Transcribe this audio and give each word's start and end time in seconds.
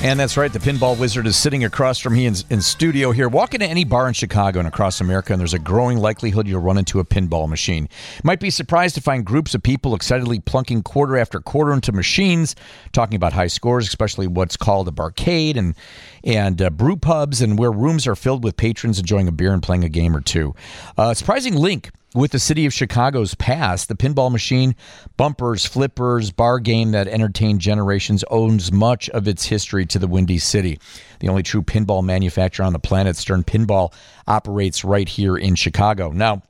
And 0.00 0.20
that's 0.20 0.36
right. 0.36 0.52
The 0.52 0.60
pinball 0.60 0.96
wizard 0.96 1.26
is 1.26 1.36
sitting 1.36 1.64
across 1.64 1.98
from 1.98 2.14
me 2.14 2.26
in, 2.26 2.36
in, 2.50 2.62
studio 2.62 3.10
here. 3.10 3.28
Walk 3.28 3.54
into 3.54 3.66
any 3.66 3.82
bar 3.82 4.06
in 4.06 4.14
Chicago 4.14 4.60
and 4.60 4.68
across 4.68 5.00
America, 5.00 5.32
and 5.32 5.40
there's 5.40 5.54
a 5.54 5.58
growing 5.58 5.98
likelihood 5.98 6.46
you'll 6.46 6.60
run 6.60 6.78
into 6.78 7.00
a 7.00 7.04
pinball 7.04 7.48
machine. 7.48 7.88
Might 8.22 8.38
be 8.38 8.48
surprised 8.48 8.94
to 8.94 9.00
find 9.00 9.24
groups 9.24 9.56
of 9.56 9.62
people 9.64 9.96
excitedly 9.96 10.38
plunking 10.38 10.84
quarter 10.84 11.18
after 11.18 11.40
quarter 11.40 11.72
into 11.72 11.90
machines, 11.90 12.54
talking 12.92 13.16
about 13.16 13.32
high 13.32 13.48
scores, 13.48 13.88
especially 13.88 14.28
what's 14.28 14.56
called 14.56 14.86
a 14.86 14.92
barcade 14.92 15.56
and 15.56 15.74
and 16.22 16.62
uh, 16.62 16.70
brew 16.70 16.96
pubs, 16.96 17.42
and 17.42 17.58
where 17.58 17.72
rooms 17.72 18.06
are 18.06 18.14
filled 18.14 18.44
with 18.44 18.56
patrons 18.56 19.00
enjoying 19.00 19.26
a 19.26 19.32
beer 19.32 19.52
and 19.52 19.64
playing 19.64 19.82
a 19.82 19.88
game 19.88 20.16
or 20.16 20.20
two. 20.20 20.54
Uh, 20.96 21.12
surprising 21.12 21.56
link 21.56 21.90
with 22.14 22.30
the 22.30 22.38
city 22.38 22.64
of 22.66 22.72
Chicago's 22.72 23.34
past, 23.34 23.88
the 23.88 23.94
pinball 23.94 24.32
machine, 24.32 24.74
bumpers, 25.16 25.64
flippers, 25.64 26.30
bar 26.30 26.58
game 26.58 26.92
that 26.92 27.06
entertained 27.06 27.60
generations 27.60 28.24
owns 28.30 28.72
much 28.72 29.10
of 29.10 29.28
its 29.28 29.46
history 29.46 29.84
to 29.86 29.98
the 29.98 30.06
Windy 30.06 30.38
City. 30.38 30.78
The 31.20 31.28
only 31.28 31.42
true 31.42 31.62
pinball 31.62 32.02
manufacturer 32.02 32.64
on 32.64 32.72
the 32.72 32.78
planet, 32.78 33.16
Stern 33.16 33.44
Pinball, 33.44 33.92
operates 34.26 34.84
right 34.84 35.08
here 35.08 35.36
in 35.36 35.54
Chicago. 35.54 36.10
Now, 36.10 36.42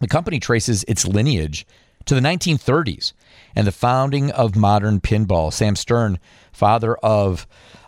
the 0.00 0.08
company 0.08 0.38
traces 0.38 0.84
its 0.84 1.06
lineage 1.06 1.66
to 2.04 2.14
the 2.14 2.20
1930s 2.20 3.12
and 3.56 3.66
the 3.66 3.72
founding 3.72 4.30
of 4.30 4.54
modern 4.54 5.00
pinball. 5.00 5.52
Sam 5.52 5.74
Stern, 5.74 6.18
father 6.52 6.96
of 6.96 7.46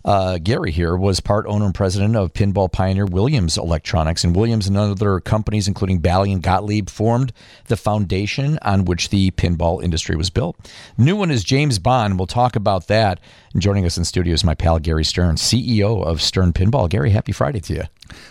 uh, 0.08 0.38
Gary 0.38 0.70
here 0.70 0.96
was 0.96 1.20
part 1.20 1.44
owner 1.46 1.66
and 1.66 1.74
president 1.74 2.16
of 2.16 2.32
pinball 2.32 2.72
pioneer 2.72 3.04
Williams 3.04 3.58
Electronics, 3.58 4.24
and 4.24 4.34
Williams 4.34 4.66
and 4.66 4.74
other 4.74 5.20
companies, 5.20 5.68
including 5.68 5.98
Bally 5.98 6.32
and 6.32 6.42
Gottlieb, 6.42 6.88
formed 6.88 7.30
the 7.66 7.76
foundation 7.76 8.58
on 8.62 8.86
which 8.86 9.10
the 9.10 9.30
pinball 9.32 9.84
industry 9.84 10.16
was 10.16 10.30
built. 10.30 10.56
New 10.96 11.14
one 11.14 11.30
is 11.30 11.44
James 11.44 11.78
Bond. 11.78 12.18
We'll 12.18 12.26
talk 12.26 12.56
about 12.56 12.86
that. 12.86 13.20
And 13.52 13.60
joining 13.60 13.84
us 13.84 13.98
in 13.98 14.04
studio 14.06 14.32
is 14.32 14.44
my 14.44 14.54
pal 14.54 14.78
Gary 14.78 15.04
Stern, 15.04 15.36
CEO 15.36 16.02
of 16.02 16.22
Stern 16.22 16.54
Pinball. 16.54 16.88
Gary, 16.88 17.10
happy 17.10 17.32
Friday 17.32 17.60
to 17.60 17.74
you. 17.74 17.82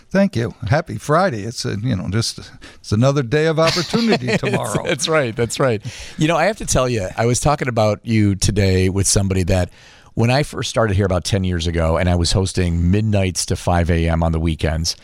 Thank 0.09 0.36
you. 0.36 0.55
Happy 0.67 0.98
Friday. 0.98 1.44
It's 1.44 1.64
a, 1.64 1.78
you 1.80 1.95
know 1.95 2.09
just 2.09 2.39
it's 2.75 2.92
another 2.92 3.22
day 3.22 3.45
of 3.45 3.59
opportunity 3.59 4.36
tomorrow. 4.38 4.83
that's 4.83 5.08
right. 5.08 5.36
That's 5.36 5.59
right. 5.59 5.83
You 6.17 6.28
know, 6.28 6.38
I 6.38 6.45
have 6.45 6.58
to 6.58 6.66
tell 6.66 6.89
you, 6.89 7.08
I 7.16 7.28
was 7.28 7.39
talking 7.39 7.67
about 7.67 8.03
you 8.03 8.33
today 8.36 8.89
with 8.89 9.05
somebody 9.05 9.44
that 9.44 9.70
when 10.17 10.31
I 10.31 10.41
first 10.41 10.71
started 10.71 10.95
here 10.95 11.05
about 11.05 11.25
10 11.25 11.43
years 11.43 11.67
ago 11.67 11.95
and 11.95 12.09
I 12.09 12.15
was 12.15 12.31
hosting 12.31 12.89
midnights 12.89 13.45
to 13.45 13.55
5 13.55 13.91
a.m. 13.91 14.23
on 14.23 14.31
the 14.31 14.39
weekends, 14.39 14.95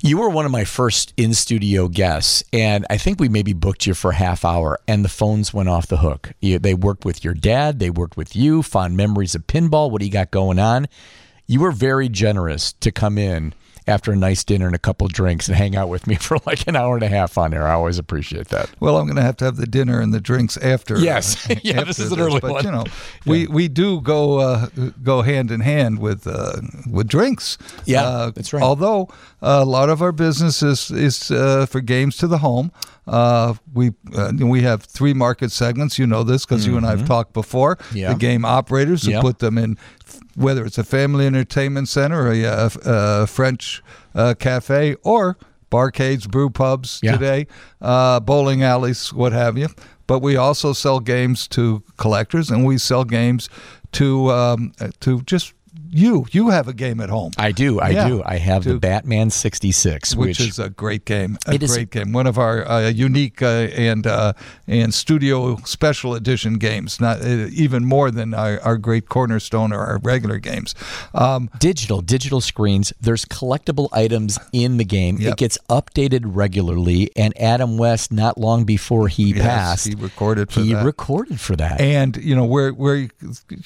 you 0.00 0.16
were 0.16 0.28
one 0.28 0.44
of 0.44 0.52
my 0.52 0.62
first 0.62 1.12
in 1.16 1.34
studio 1.34 1.88
guests, 1.88 2.44
and 2.52 2.86
I 2.88 2.98
think 2.98 3.18
we 3.18 3.28
maybe 3.28 3.52
booked 3.52 3.84
you 3.84 3.94
for 3.94 4.12
a 4.12 4.14
half 4.14 4.44
hour, 4.44 4.78
and 4.86 5.04
the 5.04 5.08
phones 5.08 5.52
went 5.52 5.68
off 5.68 5.88
the 5.88 5.96
hook. 5.96 6.34
You, 6.40 6.60
they 6.60 6.72
worked 6.72 7.04
with 7.04 7.24
your 7.24 7.34
dad, 7.34 7.80
they 7.80 7.90
worked 7.90 8.16
with 8.16 8.36
you, 8.36 8.62
fond 8.62 8.96
memories 8.96 9.34
of 9.34 9.44
pinball, 9.48 9.90
what 9.90 10.02
you 10.02 10.10
got 10.12 10.30
going 10.30 10.60
on? 10.60 10.86
You 11.48 11.58
were 11.58 11.72
very 11.72 12.08
generous 12.08 12.74
to 12.74 12.92
come 12.92 13.18
in 13.18 13.54
after 13.88 14.12
a 14.12 14.16
nice 14.16 14.44
dinner 14.44 14.66
and 14.66 14.74
a 14.74 14.78
couple 14.78 15.08
drinks 15.08 15.48
and 15.48 15.56
hang 15.56 15.74
out 15.74 15.88
with 15.88 16.06
me 16.06 16.14
for 16.20 16.38
like 16.46 16.66
an 16.68 16.76
hour 16.76 16.94
and 16.94 17.02
a 17.02 17.08
half 17.08 17.38
on 17.38 17.54
air. 17.54 17.66
I 17.66 17.72
always 17.72 17.98
appreciate 17.98 18.48
that. 18.48 18.70
Well, 18.80 18.98
I'm 18.98 19.06
going 19.06 19.16
to 19.16 19.22
have 19.22 19.36
to 19.38 19.46
have 19.46 19.56
the 19.56 19.66
dinner 19.66 20.00
and 20.00 20.12
the 20.12 20.20
drinks 20.20 20.56
after. 20.58 20.96
Uh, 20.96 21.00
yes, 21.00 21.50
uh, 21.50 21.54
yeah, 21.62 21.78
after 21.78 21.86
this 21.86 21.98
is 21.98 22.12
an 22.12 22.20
early 22.20 22.40
but, 22.40 22.50
one. 22.50 22.64
You 22.64 22.70
know, 22.70 22.84
yeah. 23.24 23.30
we, 23.30 23.46
we 23.46 23.68
do 23.68 24.00
go 24.00 24.38
uh, 24.38 24.66
go 25.02 25.22
hand 25.22 25.50
in 25.50 25.60
hand 25.60 25.98
with 25.98 26.26
uh, 26.26 26.60
with 26.90 27.08
drinks. 27.08 27.58
Yeah, 27.86 28.02
uh, 28.02 28.30
that's 28.30 28.52
right. 28.52 28.62
Although 28.62 29.08
a 29.40 29.64
lot 29.64 29.88
of 29.88 30.02
our 30.02 30.12
business 30.12 30.62
is 30.62 30.90
is 30.90 31.30
uh, 31.30 31.66
for 31.66 31.80
games 31.80 32.16
to 32.18 32.26
the 32.26 32.38
home. 32.38 32.70
we 33.72 33.92
we 34.38 34.62
have 34.62 34.82
three 34.82 35.14
market 35.14 35.50
segments. 35.50 35.98
You 35.98 36.06
know 36.06 36.22
this 36.24 36.44
because 36.44 36.62
mm-hmm. 36.62 36.72
you 36.72 36.76
and 36.76 36.86
I 36.86 36.90
have 36.90 37.00
mm-hmm. 37.00 37.08
talked 37.08 37.32
before. 37.32 37.78
Yeah. 37.94 38.12
The 38.12 38.18
game 38.18 38.44
operators 38.44 39.04
who 39.06 39.18
put 39.20 39.38
them 39.38 39.56
in 39.56 39.78
whether 40.36 40.64
it's 40.64 40.78
a 40.78 40.84
family 40.84 41.26
entertainment 41.26 41.88
center 41.88 42.26
or 42.26 42.32
a, 42.32 42.42
a, 42.42 42.70
a 42.84 43.26
French 43.26 43.82
uh, 44.14 44.34
cafe 44.38 44.96
or 45.02 45.36
barcades, 45.70 46.28
brew 46.28 46.50
pubs 46.50 47.00
yeah. 47.02 47.12
today, 47.12 47.46
uh, 47.80 48.20
bowling 48.20 48.62
alleys, 48.62 49.12
what 49.12 49.32
have 49.32 49.58
you. 49.58 49.68
But 50.06 50.20
we 50.20 50.36
also 50.36 50.72
sell 50.72 51.00
games 51.00 51.46
to 51.48 51.82
collectors, 51.98 52.50
and 52.50 52.64
we 52.64 52.78
sell 52.78 53.04
games 53.04 53.50
to 53.92 54.30
um, 54.30 54.72
to 55.00 55.20
just 55.22 55.52
you 55.90 56.26
you 56.30 56.50
have 56.50 56.68
a 56.68 56.72
game 56.72 57.00
at 57.00 57.08
home. 57.08 57.32
I 57.38 57.52
do. 57.52 57.80
I 57.80 57.90
yeah. 57.90 58.08
do. 58.08 58.22
I 58.24 58.36
have 58.36 58.64
to, 58.64 58.74
the 58.74 58.78
Batman 58.78 59.30
66, 59.30 60.14
which, 60.14 60.38
which, 60.38 60.40
is 60.40 60.58
a 60.58 60.68
great 60.68 61.04
game. 61.04 61.38
A 61.46 61.58
great 61.58 61.62
is, 61.62 61.76
game. 61.86 62.12
One 62.12 62.26
of 62.26 62.38
our 62.38 62.66
uh, 62.68 62.88
unique 62.88 63.42
uh, 63.42 63.46
and 63.46 64.06
uh, 64.06 64.32
and 64.66 64.92
studio 64.92 65.56
special 65.64 66.14
edition 66.14 66.54
games. 66.54 67.00
Not 67.00 67.22
uh, 67.22 67.48
even 67.52 67.84
more 67.84 68.10
than 68.10 68.34
our, 68.34 68.60
our, 68.60 68.76
great 68.78 69.08
cornerstone 69.08 69.72
or 69.72 69.80
our 69.80 69.98
regular 69.98 70.38
games. 70.38 70.74
Um, 71.14 71.50
digital 71.58 72.00
digital 72.00 72.40
screens. 72.40 72.92
There's 73.00 73.24
collectible 73.24 73.88
items 73.92 74.38
in 74.52 74.76
the 74.76 74.84
game. 74.84 75.18
Yep. 75.18 75.32
It 75.32 75.36
gets 75.38 75.58
updated 75.68 76.22
regularly. 76.24 77.10
And 77.16 77.38
Adam 77.40 77.78
West, 77.78 78.12
not 78.12 78.38
long 78.38 78.64
before 78.64 79.08
he 79.08 79.32
yes, 79.34 79.42
passed, 79.42 79.88
he 79.88 79.94
recorded 79.94 80.52
for 80.52 80.60
he 80.60 80.74
that. 80.74 80.84
recorded 80.84 81.40
for 81.40 81.56
that. 81.56 81.80
And 81.80 82.16
you 82.16 82.34
know 82.34 82.44
where 82.44 82.72
where 82.72 83.08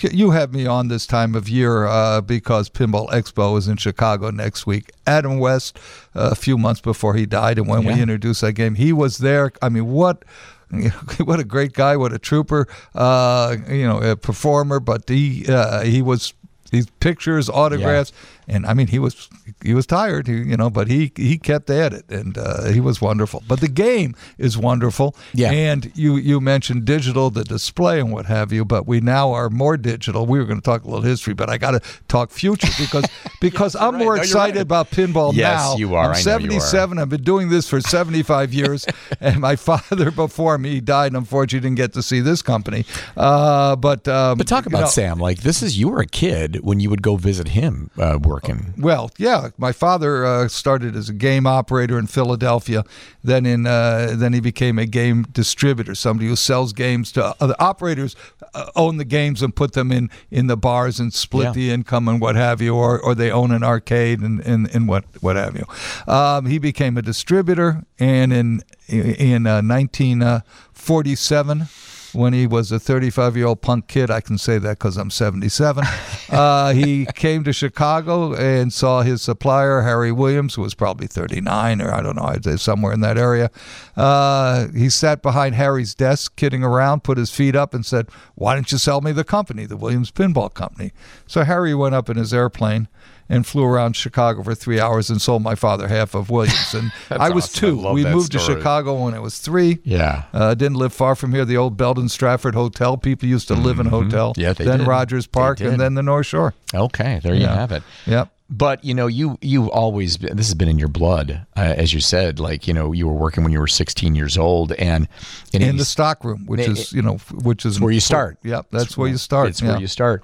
you 0.01 0.31
have 0.31 0.53
me 0.53 0.67
on 0.67 0.89
this 0.89 1.07
time 1.07 1.35
of 1.35 1.49
year 1.49 1.87
uh, 1.87 2.12
uh, 2.13 2.21
because 2.21 2.69
Pinball 2.69 3.09
Expo 3.11 3.57
is 3.57 3.69
in 3.69 3.77
Chicago 3.77 4.31
next 4.31 4.67
week. 4.67 4.91
Adam 5.07 5.39
West, 5.39 5.79
uh, 6.15 6.31
a 6.33 6.35
few 6.35 6.59
months 6.59 6.81
before 6.81 7.15
he 7.15 7.27
died, 7.27 7.59
and 7.59 7.69
when 7.69 7.83
yeah. 7.83 7.95
we 7.95 8.03
introduced 8.03 8.41
that 8.43 8.53
game, 8.53 8.75
he 8.75 8.93
was 8.93 9.19
there. 9.19 9.53
I 9.61 9.69
mean, 9.69 9.87
what? 9.87 10.25
what 11.25 11.39
a 11.39 11.45
great 11.45 11.75
guy! 11.75 11.97
What 11.97 12.13
a 12.13 12.19
trooper! 12.19 12.67
Uh, 12.95 13.57
you 13.69 13.87
know, 13.87 13.99
a 13.99 14.17
performer. 14.17 14.81
But 14.81 15.09
he 15.09 15.45
uh, 15.47 15.83
he 15.83 16.01
was 16.01 16.33
these 16.71 16.87
pictures, 17.01 17.51
autographs. 17.51 18.13
And 18.53 18.67
I 18.67 18.75
mean 18.75 18.89
he 18.89 18.99
was 18.99 19.29
he 19.65 19.73
was 19.73 19.87
tired, 19.87 20.29
you 20.29 20.57
know, 20.57 20.71
but 20.71 20.89
he 20.89 21.13
he 21.17 21.39
kept 21.39 21.71
at 21.71 21.93
it, 21.93 22.05
and 22.11 22.37
uh, 22.37 22.67
he 22.67 22.81
was 22.81 23.01
wonderful. 23.01 23.43
But 23.49 23.61
the 23.61 23.69
game 23.69 24.15
is 24.37 24.59
wonderful, 24.59 25.17
yeah. 25.33 25.51
And 25.51 25.91
you 25.95 26.17
you 26.17 26.41
mentioned 26.41 26.85
digital, 26.85 27.31
the 27.31 27.45
display 27.45 27.99
and 27.99 28.13
what 28.13 28.27
have 28.27 28.53
you, 28.53 28.65
but 28.65 28.87
we 28.87 29.01
now 29.01 29.33
are 29.33 29.49
more 29.49 29.77
digital. 29.77 30.27
We 30.27 30.39
were 30.39 30.45
going 30.45 30.61
to 30.61 30.65
talk 30.65 30.85
a 30.85 30.89
little 30.89 31.03
history, 31.03 31.35
but 31.35 31.49
I 31.49 31.57
got 31.59 31.71
to 31.73 31.81
talk 32.09 32.31
future 32.31 32.73
because 32.79 33.05
because 33.41 33.75
yes, 33.75 33.83
I'm 33.83 33.95
right. 33.95 34.05
more 34.05 34.17
no, 34.17 34.23
excited 34.23 34.57
right. 34.57 34.63
about 34.63 34.91
pinball 34.91 35.33
yes, 35.35 35.61
now. 35.61 35.77
you 35.77 35.95
are. 35.95 36.11
I'm 36.11 36.15
77. 36.15 36.99
I've 36.99 37.09
been 37.09 37.23
doing 37.23 37.49
this 37.49 37.69
for 37.69 37.81
75 37.81 38.53
years, 38.53 38.87
and 39.21 39.41
my 39.41 39.57
father 39.57 40.11
before 40.11 40.59
me 40.59 40.81
died. 40.81 41.15
Unfortunately, 41.15 41.63
didn't 41.63 41.77
get 41.77 41.93
to 41.95 42.03
see 42.03 42.21
this 42.21 42.43
company. 42.43 42.85
Uh, 43.17 43.77
but 43.77 44.07
um, 44.09 44.37
but 44.37 44.47
talk 44.47 44.67
about 44.67 44.79
you 44.79 44.85
know, 44.85 44.91
Sam. 44.91 45.19
Like 45.19 45.41
this 45.41 45.63
is 45.63 45.79
you 45.79 45.89
were 45.89 46.01
a 46.01 46.07
kid 46.07 46.61
when 46.63 46.81
you 46.81 46.91
would 46.91 47.03
go 47.03 47.17
visit 47.17 47.49
him. 47.49 47.91
Uh, 47.99 48.19
working? 48.43 48.75
Well, 48.77 49.11
yeah. 49.19 49.51
My 49.59 49.73
father 49.73 50.25
uh, 50.25 50.49
started 50.49 50.97
as 50.97 51.09
a 51.09 51.13
game 51.13 51.47
operator 51.47 51.99
in 51.99 52.07
Philadelphia. 52.07 52.85
Then 53.23 53.47
in 53.47 53.67
uh, 53.67 54.15
then 54.15 54.33
he 54.33 54.41
became 54.41 54.79
a 54.79 54.87
game 54.87 55.25
distributor, 55.33 55.95
somebody 55.95 56.29
who 56.29 56.37
sells 56.37 56.73
games 56.73 57.13
to 57.13 57.35
other 57.41 57.55
operators, 57.59 58.17
uh, 58.55 58.71
own 58.75 58.97
the 58.97 59.05
games 59.05 59.43
and 59.43 59.55
put 59.55 59.73
them 59.73 59.93
in 59.93 60.11
in 60.31 60.47
the 60.47 60.57
bars 60.57 61.01
and 61.01 61.13
split 61.13 61.47
yeah. 61.47 61.53
the 61.53 61.71
income 61.71 62.09
and 62.09 62.21
what 62.21 62.37
have 62.37 62.61
you, 62.61 62.75
or 62.75 63.01
or 63.01 63.15
they 63.15 63.31
own 63.31 63.53
an 63.53 63.63
arcade 63.63 64.21
and 64.21 64.41
and, 64.41 64.69
and 64.75 64.89
what 64.89 65.05
what 65.21 65.37
have 65.37 65.57
you. 65.57 65.65
Um, 66.13 66.47
he 66.47 66.59
became 66.59 66.97
a 66.97 67.03
distributor, 67.03 67.85
and 67.99 68.33
in 68.33 68.63
in 68.89 69.45
1947 69.45 71.63
uh, 71.63 71.67
when 72.13 72.33
he 72.33 72.47
was 72.47 72.71
a 72.71 72.79
35 72.79 73.37
year 73.37 73.47
old 73.47 73.63
punk 73.63 73.89
kid. 73.89 74.11
I 74.11 74.21
can 74.21 74.39
say 74.39 74.59
that 74.59 74.79
because 74.79 74.97
I'm 74.97 75.11
77. 75.11 75.85
uh, 76.31 76.73
he 76.73 77.07
came 77.15 77.45
to 77.45 77.53
Chicago 77.53 78.35
and 78.35 78.73
saw 78.73 79.03
his 79.03 79.23
supplier, 79.23 79.83
Harry 79.83 80.13
Williams, 80.13 80.55
who 80.55 80.63
was 80.63 80.75
probably 80.75 81.07
39 81.07 81.81
or 81.81 81.93
I 81.93 82.03
don't 82.03 82.17
know, 82.17 82.25
I'd 82.25 82.45
say 82.45 82.57
somewhere 82.57 82.93
in 82.93 83.01
that 83.01 83.19
area. 83.19 83.51
Uh, 83.97 84.69
he 84.69 84.89
sat 84.89 85.23
behind 85.23 85.55
Harry's 85.55 85.95
desk, 85.95 86.37
kidding 86.37 86.63
around, 86.63 87.05
put 87.05 87.19
his 87.19 87.31
feet 87.31 87.57
up, 87.57 87.75
and 87.75 87.85
said, 87.85 88.09
Why 88.35 88.55
don't 88.55 88.71
you 88.71 88.79
sell 88.79 89.01
me 89.01 89.13
the 89.13 89.25
company, 89.25 89.67
the 89.67 89.77
Williams 89.77 90.11
Pinball 90.11 90.53
Company? 90.53 90.93
So 91.27 91.45
Harry 91.45 91.75
went 91.75 91.95
up 91.95 92.09
in 92.09 92.17
his 92.17 92.33
airplane 92.35 92.89
and 93.33 93.47
flew 93.47 93.65
around 93.65 93.97
Chicago 93.97 94.43
for 94.43 94.55
three 94.55 94.79
hours 94.79 95.09
and 95.09 95.21
sold 95.21 95.43
my 95.43 95.55
father 95.55 95.89
half 95.89 96.15
of 96.15 96.29
Williams. 96.29 96.75
And 96.75 96.93
I 97.11 97.31
was 97.31 97.45
awesome. 97.45 97.79
two. 97.79 97.89
I 97.89 97.93
we 97.93 98.05
moved 98.05 98.33
story. 98.35 98.47
to 98.47 98.61
Chicago 98.61 99.05
when 99.05 99.15
I 99.15 99.21
was 99.21 99.39
three. 99.39 99.79
Yeah. 99.85 100.25
Uh, 100.35 100.55
didn't 100.55 100.77
live 100.77 100.93
far 100.93 101.15
from 101.15 101.33
here. 101.33 101.47
The 101.47 101.57
old 101.57 101.77
Belden 101.79 102.11
Stratford 102.11 102.55
Hotel. 102.55 102.99
People 102.99 103.29
used 103.29 103.49
to 103.49 103.55
live 103.55 103.79
mm-hmm. 103.79 103.81
in 103.81 103.87
a 103.87 103.91
hotel. 103.91 104.35
Yeah, 104.37 104.53
they 104.53 104.65
Then 104.65 104.81
did. 104.81 104.89
Rogers 104.89 105.27
Park 105.27 105.61
and 105.61 105.81
then 105.81 105.95
the 105.95 106.03
North 106.03 106.27
Shore. 106.27 106.53
Okay, 106.75 107.21
there 107.23 107.35
you 107.35 107.43
yeah. 107.43 107.55
have 107.55 107.73
it. 107.73 107.83
Yep. 108.07 108.29
but 108.51 108.85
you 108.85 108.93
know, 108.93 109.07
you 109.07 109.39
you've 109.41 109.69
always 109.69 110.19
been, 110.19 110.37
this 110.37 110.47
has 110.47 110.55
been 110.55 110.69
in 110.69 110.79
your 110.79 110.89
blood, 110.89 111.47
uh, 111.57 111.61
as 111.61 111.95
you 111.95 112.01
said. 112.01 112.39
Like 112.39 112.67
you 112.67 112.75
know, 112.75 112.93
you 112.93 113.07
were 113.07 113.15
working 113.15 113.45
when 113.45 113.53
you 113.53 113.61
were 113.61 113.67
16 113.67 114.15
years 114.15 114.37
old, 114.37 114.73
and, 114.73 115.09
and 115.55 115.63
in 115.63 115.79
the 115.79 115.87
stock 115.87 116.23
room, 116.23 116.45
which 116.47 116.61
it- 116.61 116.69
is 116.69 116.93
you 116.93 117.01
know, 117.01 117.17
which 117.43 117.65
is 117.65 117.81
where 117.81 117.93
you 117.93 118.01
start. 118.01 118.39
Yep, 118.43 118.67
that's 118.71 118.97
where 118.97 119.09
you 119.09 119.17
start. 119.17 119.49
It's 119.49 119.63
yeah. 119.63 119.71
where 119.71 119.81
you 119.81 119.87
start. 119.87 120.23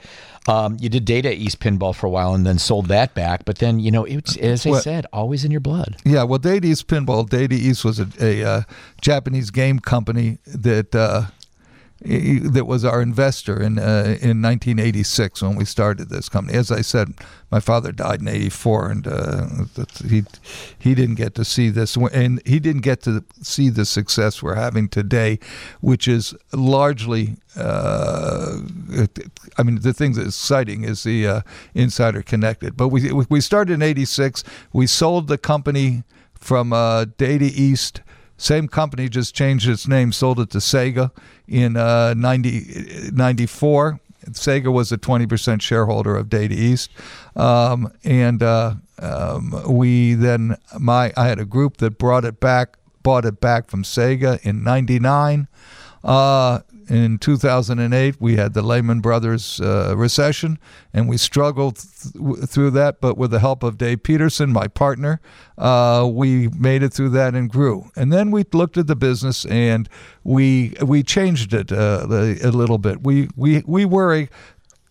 Um, 0.49 0.77
you 0.81 0.89
did 0.89 1.05
Data 1.05 1.33
East 1.33 1.61
Pinball 1.61 1.95
for 1.95 2.07
a 2.07 2.11
while, 2.11 2.35
and 2.35 2.47
then 2.47 2.59
sold 2.59 2.87
that 2.87 3.15
back. 3.15 3.45
But 3.45 3.59
then 3.59 3.79
you 3.79 3.91
know, 3.91 4.05
it's 4.05 4.37
as 4.39 4.67
I 4.67 4.71
What- 4.71 4.83
said, 4.83 5.07
always 5.13 5.45
in 5.45 5.51
your 5.51 5.61
blood. 5.61 5.97
Yeah, 6.05 6.23
well, 6.25 6.39
Data 6.39 6.67
East 6.67 6.89
Pinball, 6.89 7.29
Data 7.29 7.55
East 7.55 7.85
was 7.85 8.01
a, 8.01 8.09
a 8.21 8.43
uh, 8.45 8.63
Japanese 9.01 9.51
game 9.51 9.79
company 9.79 10.39
that 10.47 10.95
uh, 10.95 11.27
that 12.01 12.65
was 12.67 12.85
our 12.85 13.03
investor 13.03 13.61
in 13.61 13.79
uh, 13.79 14.17
in 14.21 14.41
1986 14.41 15.43
when 15.43 15.57
we 15.57 15.65
started 15.65 16.11
this 16.11 16.29
company. 16.29 16.57
As 16.57 16.71
I 16.71 16.81
said, 16.81 17.15
my 17.51 17.59
father 17.59 17.91
died 17.91 18.21
in 18.21 18.29
'84, 18.29 18.91
and 18.91 19.07
uh, 19.07 19.47
he 20.07 20.23
he 20.79 20.95
didn't 20.95 21.17
get 21.17 21.35
to 21.35 21.45
see 21.45 21.71
this, 21.71 21.97
and 21.97 22.41
he 22.47 22.61
didn't 22.61 22.83
get 22.83 23.03
to 23.03 23.25
see 23.43 23.69
the 23.69 23.85
success 23.85 24.43
we're 24.43 24.55
having 24.55 24.89
today, 24.89 25.41
which 25.81 26.07
is 26.07 26.35
largely. 26.53 27.37
Uh, 27.57 28.61
I 29.57 29.63
mean, 29.65 29.81
the 29.81 29.93
thing 29.93 30.13
that's 30.13 30.29
exciting 30.29 30.85
is 30.85 31.03
the 31.03 31.27
uh, 31.27 31.41
insider 31.75 32.23
connected. 32.23 32.77
But 32.77 32.89
we 32.89 33.11
we 33.13 33.41
started 33.41 33.75
in 33.75 33.83
'86. 33.83 34.45
We 34.73 34.87
sold 34.87 35.27
the 35.27 35.39
company 35.39 36.05
from 36.35 36.73
uh, 36.73 37.07
Data 37.17 37.47
East. 37.47 38.03
Same 38.39 38.69
company 38.69 39.09
just 39.09 39.35
changed 39.35 39.69
its 39.69 39.89
name, 39.89 40.13
sold 40.13 40.39
it 40.39 40.51
to 40.51 40.59
Sega 40.59 41.11
in 41.49 41.77
uh, 41.77 42.15
90, 42.15 43.11
94. 43.13 44.01
Sega 44.31 44.73
was 44.73 44.93
a 44.93 44.97
20% 44.97 45.61
shareholder 45.61 46.17
of 46.17 46.29
Data 46.29 46.55
East. 46.55 46.91
Um, 47.35 47.93
and 48.05 48.43
uh, 48.43 48.75
um, 49.01 49.63
we 49.67 50.15
then, 50.15 50.57
my 50.79 51.13
I 51.17 51.27
had 51.27 51.41
a 51.41 51.45
group 51.45 51.79
that 51.79 51.99
brought 51.99 52.25
it 52.25 52.39
back, 52.39 52.79
bought 53.03 53.25
it 53.25 53.41
back 53.41 53.69
from 53.69 53.83
Sega 53.83 54.41
in 54.43 54.63
99. 54.63 55.49
Uh, 56.05 56.61
in 56.89 57.19
2008, 57.19 58.17
we 58.19 58.37
had 58.37 58.55
the 58.55 58.63
Lehman 58.63 59.01
Brothers 59.01 59.61
uh, 59.61 59.95
recession, 59.97 60.59
and 60.95 61.07
we 61.09 61.19
struggled 61.19 61.77
th- 61.77 62.45
through 62.49 62.71
that. 62.71 63.01
But 63.01 63.19
with 63.19 63.31
the 63.31 63.41
help 63.41 63.63
of 63.63 63.77
Dave 63.77 64.03
Peterson, 64.03 64.53
my 64.53 64.69
partner, 64.69 65.21
uh, 65.59 66.09
we 66.11 66.49
made 66.49 66.83
it 66.83 66.95
through 66.95 67.11
that 67.11 67.35
and 67.35 67.51
grew. 67.51 67.91
And 67.95 68.11
then 68.13 68.31
we 68.31 68.45
looked 68.53 68.79
at 68.79 68.87
the 68.87 68.97
business 68.97 69.45
and 69.47 69.89
we 70.25 70.75
we 70.83 71.03
changed 71.03 71.53
it 71.53 71.71
uh, 71.73 72.07
a, 72.09 72.51
little 72.53 72.79
bit. 72.79 73.03
We 73.03 73.29
we 73.37 73.63
we 73.67 73.85
were 73.85 74.15
a 74.15 74.29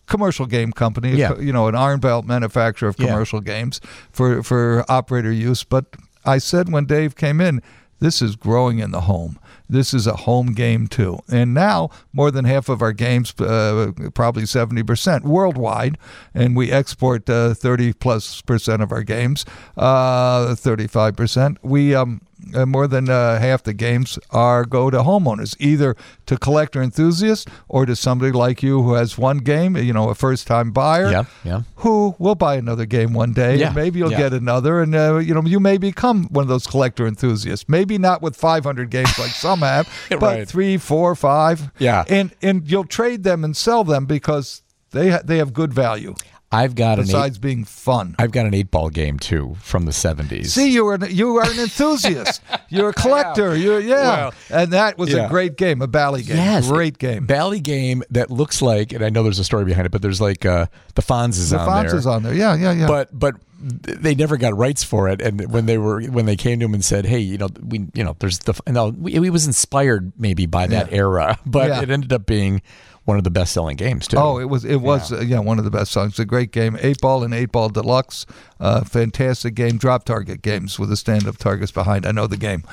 commercial 0.06 0.46
game 0.46 0.72
company, 0.72 1.16
Yeah. 1.16 1.36
you 1.38 1.52
know, 1.52 1.66
an 1.68 1.74
iron 1.74 2.00
belt 2.00 2.26
manufacturer 2.26 2.88
of 2.88 2.96
Yeah. 2.98 3.06
commercial 3.08 3.40
games 3.40 3.80
for 4.12 4.42
for 4.44 4.84
operator 4.88 5.32
use. 5.32 5.64
But 5.64 5.96
I 6.24 6.38
said 6.38 6.70
when 6.70 6.84
Dave 6.84 7.16
came 7.16 7.40
in, 7.40 7.60
this 7.98 8.22
is 8.22 8.36
growing 8.36 8.78
in 8.78 8.90
the 8.92 9.02
home. 9.02 9.38
This 9.68 9.92
is 9.92 10.06
a 10.06 10.16
home 10.16 10.54
game 10.54 10.86
too. 10.86 11.18
And 11.30 11.52
now 11.54 11.90
more 12.12 12.30
than 12.30 12.44
half 12.44 12.68
of 12.68 12.82
our 12.82 12.92
games, 12.92 13.38
uh, 13.40 13.92
probably 14.14 14.44
70% 14.44 15.22
worldwide, 15.22 15.98
and 16.34 16.56
we 16.56 16.72
export 16.72 17.28
uh, 17.28 17.54
30 17.54 17.92
plus 17.94 18.40
percent 18.42 18.82
of 18.82 18.92
our 18.92 19.02
games, 19.02 19.44
uh, 19.76 20.54
35%. 20.54 21.56
We 21.62 21.94
um, 21.94 22.22
uh, 22.54 22.64
more 22.64 22.86
than 22.86 23.08
uh, 23.10 23.38
half 23.38 23.62
the 23.62 23.72
games 23.74 24.18
are 24.30 24.64
go 24.64 24.90
to 24.90 24.98
homeowners, 24.98 25.56
either 25.58 25.96
to 26.26 26.38
collector 26.38 26.80
enthusiasts 26.82 27.44
or 27.68 27.84
to 27.84 27.94
somebody 27.96 28.32
like 28.32 28.62
you 28.62 28.82
who 28.82 28.94
has 28.94 29.18
one 29.18 29.38
game, 29.38 29.76
you 29.76 29.92
know, 29.92 30.08
a 30.08 30.14
first 30.14 30.46
time 30.46 30.70
buyer 30.70 31.10
Yeah, 31.10 31.24
yeah. 31.44 31.62
who 31.76 32.14
will 32.18 32.34
buy 32.36 32.54
another 32.56 32.86
game 32.86 33.12
one 33.12 33.32
day. 33.32 33.56
Yeah, 33.56 33.66
and 33.66 33.76
maybe 33.76 33.98
you'll 33.98 34.12
yeah. 34.12 34.18
get 34.18 34.32
another, 34.32 34.80
and 34.80 34.94
uh, 34.94 35.16
you 35.18 35.34
know 35.34 35.42
you 35.44 35.60
may 35.60 35.78
become 35.78 36.24
one 36.30 36.42
of 36.42 36.48
those 36.48 36.66
collector 36.66 37.06
enthusiasts. 37.06 37.68
Maybe 37.68 37.98
not 37.98 38.22
with 38.22 38.36
500 38.36 38.88
games 38.90 39.18
like 39.18 39.30
some 39.32 39.60
have, 39.60 39.88
but 40.10 40.22
Right. 40.22 40.48
three, 40.48 40.76
four, 40.78 41.14
five. 41.16 41.70
Yeah. 41.78 42.04
and 42.08 42.34
and 42.40 42.70
you'll 42.70 42.84
trade 42.84 43.24
them 43.24 43.44
and 43.44 43.56
sell 43.56 43.84
them 43.84 44.06
because 44.06 44.62
they 44.92 45.10
ha- 45.10 45.20
they 45.24 45.38
have 45.38 45.52
good 45.52 45.72
value 45.74 46.14
I've 46.50 46.74
got 46.74 46.98
an 46.98 47.04
eight, 47.04 47.08
besides 47.08 47.38
being 47.38 47.64
fun. 47.64 48.14
I've 48.18 48.30
got 48.30 48.46
an 48.46 48.54
eight 48.54 48.70
ball 48.70 48.88
game 48.88 49.18
too 49.18 49.56
from 49.60 49.84
the 49.84 49.90
70s. 49.92 50.46
See, 50.46 50.70
you 50.72 50.86
are 50.86 50.94
an, 50.94 51.06
you 51.10 51.36
are 51.36 51.44
an 51.50 51.58
enthusiast. 51.58 52.40
You're 52.70 52.88
a 52.90 52.92
collector. 52.94 53.54
You're 53.56 53.80
yeah, 53.80 54.00
Well, 54.00 54.34
and 54.50 54.72
that 54.72 54.96
was 54.98 55.12
yeah. 55.12 55.26
a 55.26 55.28
great 55.28 55.56
game, 55.56 55.82
a 55.82 55.86
Bally 55.86 56.22
game. 56.22 56.36
Yes, 56.36 56.68
great 56.68 56.98
game. 56.98 57.26
Bally 57.26 57.60
game 57.60 58.02
that 58.10 58.30
looks 58.30 58.60
like, 58.62 58.92
and 58.92 59.04
I 59.04 59.08
know 59.10 59.22
there's 59.22 59.38
a 59.38 59.44
story 59.44 59.64
behind 59.64 59.86
it, 59.86 59.90
but 59.92 60.00
there's 60.02 60.20
like 60.20 60.44
uh, 60.46 60.66
the 60.94 61.02
Fonz 61.02 61.38
is 61.38 61.52
on 61.52 61.58
there. 61.58 61.66
the 61.66 61.70
Fonz 61.70 61.90
there. 61.90 61.98
is 61.98 62.06
on 62.06 62.22
there. 62.22 62.34
Yeah, 62.34 62.54
yeah, 62.54 62.72
yeah. 62.72 62.86
but 62.86 63.08
but 63.18 63.34
they 63.60 64.14
never 64.14 64.36
got 64.36 64.56
rights 64.56 64.84
for 64.84 65.08
it 65.08 65.20
and 65.20 65.50
when 65.52 65.66
they 65.66 65.76
were 65.78 66.00
when 66.04 66.26
they 66.26 66.36
came 66.36 66.60
to 66.60 66.64
him 66.66 66.74
and 66.74 66.84
said 66.84 67.04
hey 67.04 67.18
you 67.18 67.36
know 67.36 67.48
we 67.60 67.88
you 67.92 68.04
know 68.04 68.14
there's 68.20 68.38
the 68.40 68.54
no 68.68 68.90
we, 68.90 69.18
we 69.18 69.30
was 69.30 69.48
inspired 69.48 70.12
maybe 70.16 70.46
by 70.46 70.68
that 70.68 70.92
era 70.92 71.36
but 71.46 71.66
Yeah. 71.68 71.82
it 71.82 71.90
ended 71.90 72.12
up 72.12 72.24
being 72.24 72.62
one 73.08 73.16
of 73.16 73.24
the 73.24 73.30
best 73.30 73.52
selling 73.54 73.74
games 73.76 74.06
too 74.06 74.18
Oh, 74.18 74.38
it 74.38 74.44
was 74.44 74.64
it 74.66 74.76
was 74.76 75.10
uh, 75.12 75.20
yeah 75.20 75.38
one 75.38 75.58
of 75.58 75.64
the 75.64 75.70
best 75.70 75.90
songs. 75.90 76.18
A 76.18 76.26
great 76.26 76.52
game. 76.52 76.76
Eight 76.80 77.00
ball 77.00 77.24
and 77.24 77.32
eight 77.32 77.50
ball 77.50 77.70
deluxe, 77.70 78.26
uh, 78.60 78.84
fantastic 78.84 79.54
game. 79.54 79.78
Drop 79.78 80.04
target 80.04 80.42
games 80.42 80.78
with 80.78 80.90
the 80.90 80.96
stand 80.96 81.26
up 81.26 81.38
targets 81.38 81.72
behind. 81.72 82.04
I 82.04 82.12
know 82.12 82.26
the 82.26 82.36
game. 82.36 82.64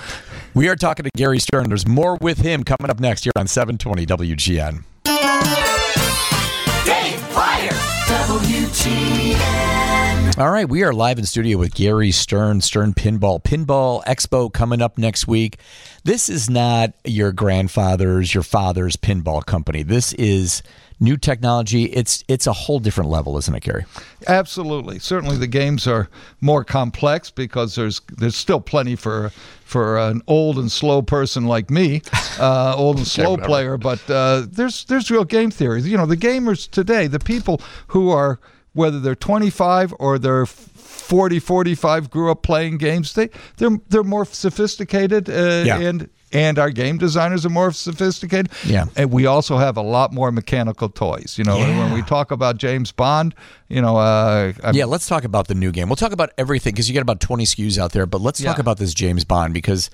we 0.53 0.67
are 0.67 0.75
talking 0.75 1.05
to 1.05 1.09
gary 1.15 1.39
stern 1.39 1.69
there's 1.69 1.87
more 1.87 2.17
with 2.19 2.39
him 2.39 2.63
coming 2.63 2.89
up 2.89 2.99
next 2.99 3.23
here 3.23 3.31
on 3.37 3.47
720 3.47 4.05
wgn 4.05 4.83
Dave 6.85 7.19
Plier, 7.31 7.71
WGN. 8.27 9.64
All 10.37 10.51
right, 10.51 10.67
we 10.67 10.83
are 10.83 10.91
live 10.91 11.17
in 11.17 11.25
studio 11.25 11.57
with 11.57 11.73
Gary 11.73 12.11
Stern, 12.11 12.59
Stern 12.59 12.93
Pinball. 12.93 13.41
Pinball 13.41 14.03
Expo 14.03 14.51
coming 14.51 14.81
up 14.81 14.97
next 14.97 15.29
week. 15.29 15.59
This 16.03 16.27
is 16.27 16.49
not 16.49 16.91
your 17.05 17.31
grandfather's, 17.31 18.33
your 18.33 18.43
father's 18.43 18.97
pinball 18.97 19.45
company. 19.45 19.81
This 19.81 20.11
is 20.11 20.61
new 20.99 21.15
technology. 21.15 21.85
It's 21.85 22.25
it's 22.27 22.47
a 22.47 22.51
whole 22.51 22.79
different 22.79 23.09
level, 23.09 23.37
isn't 23.37 23.55
it, 23.55 23.63
Gary? 23.63 23.85
Absolutely, 24.27 24.99
certainly 24.99 25.37
the 25.37 25.47
games 25.47 25.87
are 25.87 26.09
more 26.41 26.65
complex 26.65 27.31
because 27.31 27.75
there's 27.75 28.01
there's 28.17 28.35
still 28.35 28.59
plenty 28.59 28.97
for 28.97 29.29
for 29.63 29.97
an 29.97 30.21
old 30.27 30.59
and 30.59 30.69
slow 30.69 31.01
person 31.01 31.45
like 31.45 31.69
me, 31.69 32.01
uh, 32.41 32.75
old 32.75 32.97
and 32.97 33.07
slow 33.07 33.37
player. 33.37 33.77
But 33.77 34.01
uh, 34.09 34.47
there's 34.49 34.83
there's 34.83 35.09
real 35.09 35.23
game 35.23 35.49
theory. 35.49 35.81
You 35.83 35.95
know, 35.95 36.05
the 36.05 36.17
gamers 36.17 36.69
today, 36.69 37.07
the 37.07 37.19
people 37.19 37.61
who 37.87 38.09
are 38.09 38.37
whether 38.75 38.99
they're 38.99 39.15
25 39.15 39.93
or 39.99 40.19
they're 40.19 40.45
40, 40.45 41.39
45, 41.39 42.09
grew 42.11 42.29
up 42.31 42.43
playing 42.43 42.77
games. 42.77 43.13
They 43.13 43.29
they're 43.57 43.77
they're 43.89 44.03
more 44.03 44.25
sophisticated, 44.25 45.29
uh, 45.29 45.63
Yeah. 45.65 45.79
and 45.79 46.09
and 46.31 46.59
our 46.59 46.69
game 46.69 46.97
designers 46.97 47.45
are 47.45 47.49
more 47.49 47.71
sophisticated. 47.71 48.51
Yeah. 48.65 48.85
and 48.97 49.11
we 49.11 49.25
also 49.25 49.57
have 49.57 49.77
a 49.77 49.81
lot 49.81 50.11
more 50.11 50.31
mechanical 50.31 50.89
toys. 50.89 51.35
You 51.37 51.43
know, 51.45 51.57
and 51.57 51.77
when 51.79 51.93
we 51.93 52.01
talk 52.01 52.31
about 52.31 52.57
James 52.57 52.91
Bond, 52.91 53.33
you 53.69 53.81
know, 53.81 53.95
uh, 53.97 54.51
Yeah, 54.73 54.85
let's 54.85 55.07
talk 55.07 55.23
about 55.23 55.47
the 55.47 55.55
new 55.55 55.71
game. 55.71 55.87
We'll 55.87 55.95
talk 55.95 56.11
about 56.11 56.31
everything 56.37 56.73
because 56.73 56.89
you 56.89 56.93
got 56.95 57.01
about 57.03 57.19
20 57.21 57.45
SKUs 57.45 57.77
out 57.77 57.91
there, 57.93 58.05
but 58.05 58.19
let's 58.21 58.41
talk 58.41 58.59
about 58.59 58.77
this 58.79 58.93
James 58.93 59.23
Bond 59.23 59.53
because 59.53 59.89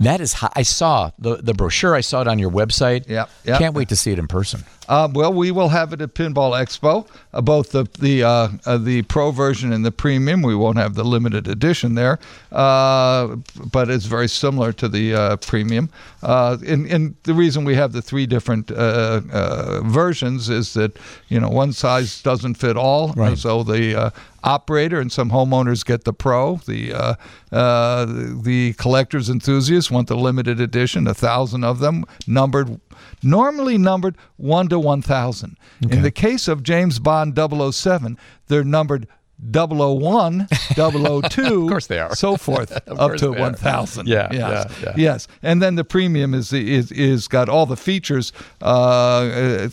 that 0.00 0.20
is. 0.20 0.34
I 0.54 0.62
saw 0.62 1.10
the, 1.18 1.36
the 1.36 1.54
brochure, 1.54 1.94
I 1.94 2.00
saw 2.02 2.20
it 2.20 2.28
on 2.28 2.38
your 2.38 2.50
website. 2.50 3.08
Yep, 3.08 3.30
yep. 3.44 3.58
Can't 3.58 3.74
wait 3.74 3.88
to 3.88 3.96
see 3.96 4.12
it 4.12 4.18
in 4.18 4.26
person. 4.28 4.64
Um, 4.88 5.14
well, 5.14 5.32
we 5.32 5.50
will 5.50 5.70
have 5.70 5.92
it 5.92 6.00
at 6.00 6.14
Pinball 6.14 6.52
Expo, 6.52 7.08
uh, 7.34 7.40
both 7.40 7.72
the 7.72 7.84
the 7.98 8.22
uh, 8.22 8.48
uh, 8.66 8.78
the 8.78 9.02
pro 9.02 9.30
version 9.32 9.72
and 9.72 9.84
the 9.84 9.90
premium. 9.90 10.42
We 10.42 10.54
won't 10.54 10.78
have 10.78 10.94
the 10.94 11.02
limited 11.02 11.48
edition 11.48 11.94
there, 11.96 12.18
uh, 12.52 13.36
but 13.72 13.90
it's 13.90 14.06
very 14.06 14.28
similar 14.28 14.72
to 14.74 14.88
the 14.88 15.14
uh, 15.14 15.36
premium. 15.38 15.90
Uh, 16.22 16.56
and, 16.66 16.86
and 16.86 17.14
the 17.24 17.34
reason 17.34 17.64
we 17.64 17.74
have 17.74 17.92
the 17.92 18.02
three 18.02 18.26
different 18.26 18.70
uh, 18.70 19.20
uh, 19.32 19.80
versions 19.84 20.48
is 20.48 20.74
that 20.74 20.96
you 21.28 21.40
know 21.40 21.48
one 21.48 21.72
size 21.72 22.22
doesn't 22.22 22.54
fit 22.54 22.76
all, 22.76 23.12
Right. 23.14 23.36
so 23.38 23.62
the 23.64 23.94
uh, 24.00 24.10
operator 24.46 25.00
and 25.00 25.12
some 25.12 25.30
homeowners 25.30 25.84
get 25.84 26.04
the 26.04 26.12
pro. 26.12 26.56
The 26.56 26.94
uh, 26.94 27.14
uh, 27.52 28.06
the 28.06 28.74
collectors 28.78 29.28
enthusiasts 29.28 29.90
want 29.90 30.08
the 30.08 30.16
limited 30.16 30.60
edition, 30.60 31.06
a 31.06 31.14
thousand 31.14 31.64
of 31.64 31.80
them 31.80 32.04
numbered, 32.26 32.80
normally 33.22 33.76
numbered 33.76 34.16
one 34.36 34.68
to 34.68 34.78
one 34.78 35.02
thousand. 35.02 35.58
In 35.82 36.02
the 36.02 36.10
case 36.10 36.48
of 36.48 36.62
James 36.62 36.98
Bond 36.98 37.36
007, 37.36 38.16
they're 38.46 38.64
numbered 38.64 39.08
001, 39.52 40.48
002, 40.74 40.82
Of 41.64 41.68
course 41.68 41.86
they 41.86 41.98
are. 41.98 42.14
so 42.16 42.36
forth, 42.36 42.72
up 42.98 43.16
to 43.16 43.30
1,000. 43.32 44.06
Yeah, 44.08 44.28
yes, 44.32 44.40
yeah, 44.80 44.84
yeah. 44.88 44.92
yes. 44.96 45.28
And 45.42 45.60
then 45.62 45.74
the 45.74 45.84
premium 45.84 46.32
is 46.34 46.52
is 46.52 46.90
is 46.92 47.28
got 47.28 47.48
all 47.48 47.66
the 47.66 47.76
features, 47.76 48.32
uh, 48.62 49.68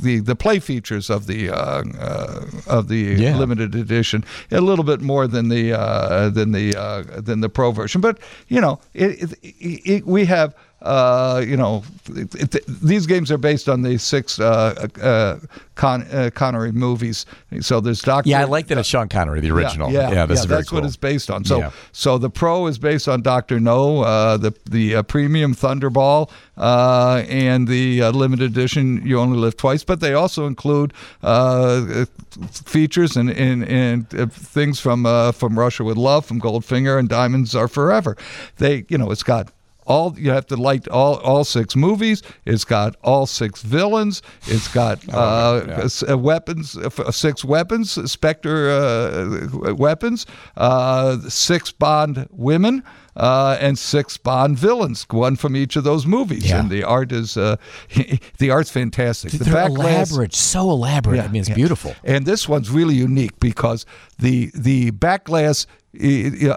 the 0.00 0.20
the 0.24 0.36
play 0.36 0.58
features 0.58 1.10
of 1.10 1.26
the 1.26 1.50
uh, 1.50 1.82
uh, 1.98 2.44
of 2.66 2.88
the 2.88 2.96
Yeah. 3.18 3.36
limited 3.38 3.74
edition, 3.74 4.24
a 4.50 4.60
little 4.60 4.84
bit 4.84 5.00
more 5.00 5.26
than 5.26 5.48
the 5.48 5.72
uh, 5.72 6.28
than 6.30 6.52
the 6.52 6.76
uh, 6.76 7.02
than 7.20 7.40
the 7.40 7.48
pro 7.48 7.72
version. 7.72 8.00
But 8.00 8.18
you 8.48 8.60
know, 8.60 8.80
it, 8.94 9.32
it, 9.42 9.80
it, 9.86 10.06
we 10.06 10.26
have 10.26 10.54
uh, 10.82 11.42
you 11.46 11.56
know, 11.56 11.82
it, 12.08 12.54
it, 12.54 12.66
these 12.66 13.06
games 13.06 13.30
are 13.30 13.38
based 13.38 13.68
on 13.68 13.82
the 13.82 13.98
six 13.98 14.40
uh, 14.40 14.88
uh, 15.02 15.38
Con, 15.74 16.02
uh, 16.12 16.30
Connery 16.34 16.72
movies. 16.72 17.26
So 17.60 17.80
there's 17.80 18.00
Doctor. 18.00 18.30
Yeah, 18.30 18.40
I 18.40 18.44
like 18.44 18.66
that 18.68 18.78
it's 18.78 18.88
Sean 18.88 19.08
Connery, 19.08 19.40
the 19.40 19.50
original. 19.50 19.90
Yeah, 19.90 20.10
yeah, 20.10 20.26
that's, 20.26 20.42
yeah, 20.42 20.46
that's 20.46 20.70
cool. 20.70 20.80
what 20.80 20.86
it's 20.86 20.96
based 20.96 21.30
on. 21.30 21.44
So, 21.44 21.58
Yeah. 21.58 21.70
so 21.92 22.18
the 22.18 22.30
Pro 22.30 22.66
is 22.66 22.78
based 22.78 23.08
on 23.08 23.22
Doctor 23.22 23.60
No, 23.60 24.00
uh, 24.02 24.36
the 24.36 24.54
the 24.70 24.96
uh, 24.96 25.02
Premium 25.02 25.54
Thunderball, 25.54 26.30
uh, 26.56 27.22
and 27.28 27.68
the 27.68 28.02
uh, 28.02 28.10
limited 28.12 28.50
edition 28.50 29.06
You 29.06 29.18
Only 29.18 29.38
Live 29.38 29.56
Twice. 29.56 29.84
But 29.84 30.00
they 30.00 30.14
also 30.14 30.46
include 30.46 30.92
uh, 31.22 32.04
features 32.50 33.16
and 33.16 33.30
and, 33.30 33.66
and 33.68 34.14
uh, 34.14 34.26
things 34.26 34.80
from 34.80 35.06
uh, 35.06 35.32
from 35.32 35.58
Russia 35.58 35.84
with 35.84 35.96
Love, 35.96 36.24
from 36.24 36.40
Goldfinger, 36.40 36.98
and 36.98 37.08
Diamonds 37.08 37.54
Are 37.54 37.68
Forever. 37.68 38.16
They, 38.56 38.84
you 38.88 38.98
know, 38.98 39.10
it's 39.10 39.22
got 39.22 39.52
all 39.90 40.14
you 40.16 40.30
have 40.30 40.46
to 40.46 40.56
like 40.56 40.86
all 40.90 41.16
all 41.16 41.44
six 41.44 41.74
movies. 41.74 42.22
It's 42.44 42.64
got 42.64 42.96
all 43.02 43.26
six 43.26 43.62
villains. 43.62 44.22
It's 44.46 44.68
got 44.68 44.96
uh, 45.12 45.64
yeah. 45.66 45.88
uh, 46.08 46.16
weapons, 46.16 46.76
uh, 46.76 47.10
six 47.10 47.44
weapons, 47.44 47.98
Spectre 48.10 48.70
uh, 48.70 49.74
weapons, 49.74 50.26
uh, 50.56 51.18
six 51.28 51.72
Bond 51.72 52.28
women. 52.30 52.84
Uh, 53.16 53.56
and 53.60 53.76
six 53.78 54.16
Bond 54.16 54.56
villains, 54.56 55.04
one 55.10 55.34
from 55.36 55.56
each 55.56 55.74
of 55.76 55.82
those 55.84 56.06
movies, 56.06 56.48
Yeah. 56.48 56.60
and 56.60 56.70
the 56.70 56.84
art 56.84 57.10
is 57.12 57.36
uh, 57.36 57.56
the 58.38 58.50
art's 58.50 58.70
fantastic. 58.70 59.32
The 59.32 59.44
They're 59.44 59.52
back 59.54 59.72
glass- 59.72 60.14
so 60.36 60.70
elaborate. 60.70 61.20
I 61.20 61.26
mean, 61.28 61.40
it's 61.40 61.48
yeah. 61.48 61.56
beautiful. 61.56 61.94
and 62.04 62.24
this 62.24 62.48
one's 62.48 62.70
really 62.70 62.94
unique 62.94 63.38
because 63.40 63.84
the 64.18 64.50
the 64.54 64.90
back 64.92 65.24
glass 65.24 65.66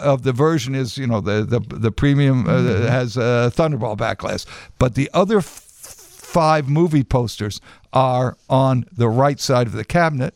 of 0.01 0.21
the 0.21 0.31
version 0.31 0.75
is 0.75 0.95
you 0.97 1.07
know 1.07 1.21
the 1.21 1.43
the 1.43 1.59
the 1.75 1.91
premium 1.91 2.47
uh, 2.47 2.51
Mm-hmm. 2.53 2.87
has 2.87 3.17
a 3.17 3.51
Thunderball 3.55 3.97
back 3.97 4.19
glass, 4.19 4.45
but 4.77 4.93
the 4.93 5.09
other 5.13 5.39
f- 5.39 5.45
five 5.45 6.69
movie 6.69 7.03
posters 7.03 7.59
are 7.93 8.37
on 8.49 8.85
the 8.95 9.09
right 9.09 9.39
side 9.39 9.65
of 9.67 9.73
the 9.73 9.85
cabinet, 9.85 10.35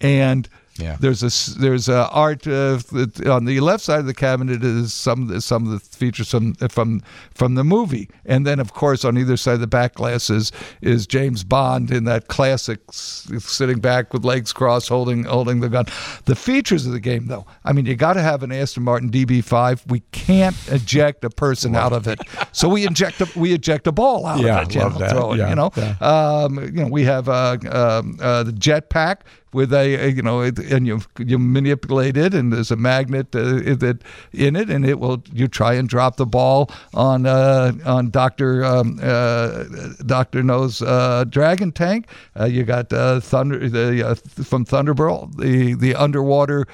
and. 0.00 0.48
Yeah. 0.78 0.96
There's 1.00 1.22
a 1.22 1.58
there's 1.58 1.88
a 1.88 2.08
art 2.10 2.46
uh, 2.46 2.78
on 3.26 3.44
the 3.44 3.60
left 3.60 3.82
side 3.84 4.00
of 4.00 4.06
the 4.06 4.14
cabinet 4.14 4.62
is 4.62 4.94
some 4.94 5.22
of 5.22 5.28
the, 5.28 5.40
some 5.40 5.64
of 5.66 5.72
the 5.72 5.80
features 5.96 6.30
from 6.30 6.54
from 6.54 7.02
from 7.34 7.54
the 7.54 7.64
movie, 7.64 8.08
and 8.24 8.46
then 8.46 8.60
of 8.60 8.72
course 8.74 9.04
on 9.04 9.18
either 9.18 9.36
side 9.36 9.54
of 9.54 9.60
the 9.60 9.66
back 9.66 9.94
glass 9.94 10.30
is 10.30 10.52
is 10.80 11.06
James 11.06 11.44
Bond 11.44 11.90
in 11.90 12.04
that 12.04 12.28
classic 12.28 12.80
sitting 12.92 13.80
back 13.80 14.12
with 14.12 14.24
legs 14.24 14.52
crossed, 14.52 14.88
holding 14.88 15.24
holding 15.24 15.60
the 15.60 15.68
gun. 15.68 15.86
The 16.26 16.36
features 16.36 16.86
of 16.86 16.92
the 16.92 17.00
game, 17.00 17.26
though, 17.26 17.46
I 17.64 17.72
mean, 17.72 17.86
you 17.86 17.96
got 17.96 18.14
to 18.14 18.22
have 18.22 18.42
an 18.42 18.52
Aston 18.52 18.82
Martin 18.84 19.10
DB5. 19.10 19.90
We 19.90 20.00
can't 20.12 20.56
eject 20.70 21.24
a 21.24 21.30
person 21.30 21.74
out 21.74 21.92
of 21.92 22.06
it, 22.06 22.20
so 22.52 22.68
we 22.68 22.86
inject 22.86 23.20
a 23.20 23.28
we 23.38 23.52
eject 23.52 23.86
a 23.86 23.92
ball 23.92 24.26
out 24.26 24.40
Yeah, 24.40 24.60
of 24.60 24.68
it. 24.68 24.74
You 24.74 24.80
love 24.82 24.92
know, 24.94 24.98
that. 24.98 25.34
it, 25.34 25.38
Yeah, 25.38 25.48
you 25.50 25.54
know, 25.56 25.70
yeah. 25.76 25.96
um, 26.00 26.58
you 26.64 26.70
know, 26.84 26.88
we 26.88 27.04
have 27.04 27.28
uh, 27.28 27.56
um, 27.70 28.18
uh, 28.20 28.42
the 28.44 28.52
jetpack 28.52 29.18
with 29.52 29.72
a, 29.72 30.10
you 30.10 30.22
know, 30.22 30.40
and 30.42 30.86
you 30.86 31.00
you 31.18 31.38
manipulate 31.38 32.16
it, 32.16 32.34
and 32.34 32.52
there's 32.52 32.70
a 32.70 32.76
magnet 32.76 33.34
uh, 33.34 33.40
that 33.76 33.98
in 34.32 34.56
it, 34.56 34.70
and 34.70 34.84
it 34.84 34.98
will 34.98 35.22
you 35.32 35.48
try 35.48 35.74
and 35.74 35.88
drop 35.88 36.16
the 36.16 36.26
ball 36.26 36.70
on 36.94 37.26
uh, 37.26 37.72
on 37.84 38.10
Doctor 38.10 38.64
um, 38.64 38.98
uh, 39.02 39.64
Doctor 40.06 40.42
No's 40.42 40.82
uh, 40.82 41.24
dragon 41.28 41.72
tank. 41.72 42.08
Uh, 42.38 42.44
you 42.44 42.64
got 42.64 42.92
uh, 42.92 43.20
thunder 43.20 43.68
the 43.68 44.20
from 44.44 44.64
Thunderball 44.64 45.34
the 45.36 45.74
the 45.74 45.94
underwater 45.94 46.66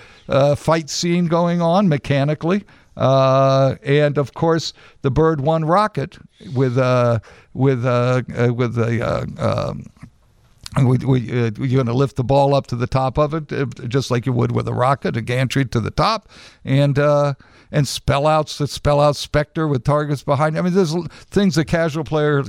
fight 0.56 0.90
scene 0.90 1.26
going 1.26 1.60
on 1.60 1.88
mechanically. 1.88 2.64
Uh, 2.96 3.74
and 3.82 4.18
of 4.18 4.34
course, 4.34 4.72
the 5.02 5.10
Bird 5.10 5.40
One 5.40 5.64
rocket 5.64 6.18
with 6.54 6.78
uh, 6.78 7.18
with 7.52 7.84
uh, 7.84 8.22
with 8.54 8.78
a 8.78 9.00
um, 9.38 9.86
we, 10.82 10.98
we, 10.98 11.30
uh, 11.30 11.50
you're 11.58 11.68
going 11.68 11.86
to 11.86 11.94
lift 11.94 12.16
the 12.16 12.24
ball 12.24 12.54
up 12.54 12.66
to 12.68 12.76
the 12.76 12.86
top 12.86 13.18
of 13.18 13.34
it, 13.34 13.52
uh, 13.52 13.66
just 13.86 14.10
like 14.10 14.26
you 14.26 14.32
would 14.32 14.52
with 14.52 14.66
a 14.68 14.74
rocket, 14.74 15.16
a 15.16 15.22
gantry 15.22 15.64
to 15.66 15.80
the 15.80 15.90
top, 15.90 16.28
and 16.64 16.98
uh, 16.98 17.34
and 17.70 17.86
spell 17.86 18.26
out 18.26 18.48
spell 18.48 19.00
out 19.00 19.16
Spectre 19.16 19.68
with 19.68 19.84
targets 19.84 20.22
behind. 20.22 20.58
I 20.58 20.62
mean, 20.62 20.74
there's 20.74 20.94
things 21.30 21.56
a 21.58 21.64
casual 21.64 22.04
player 22.04 22.44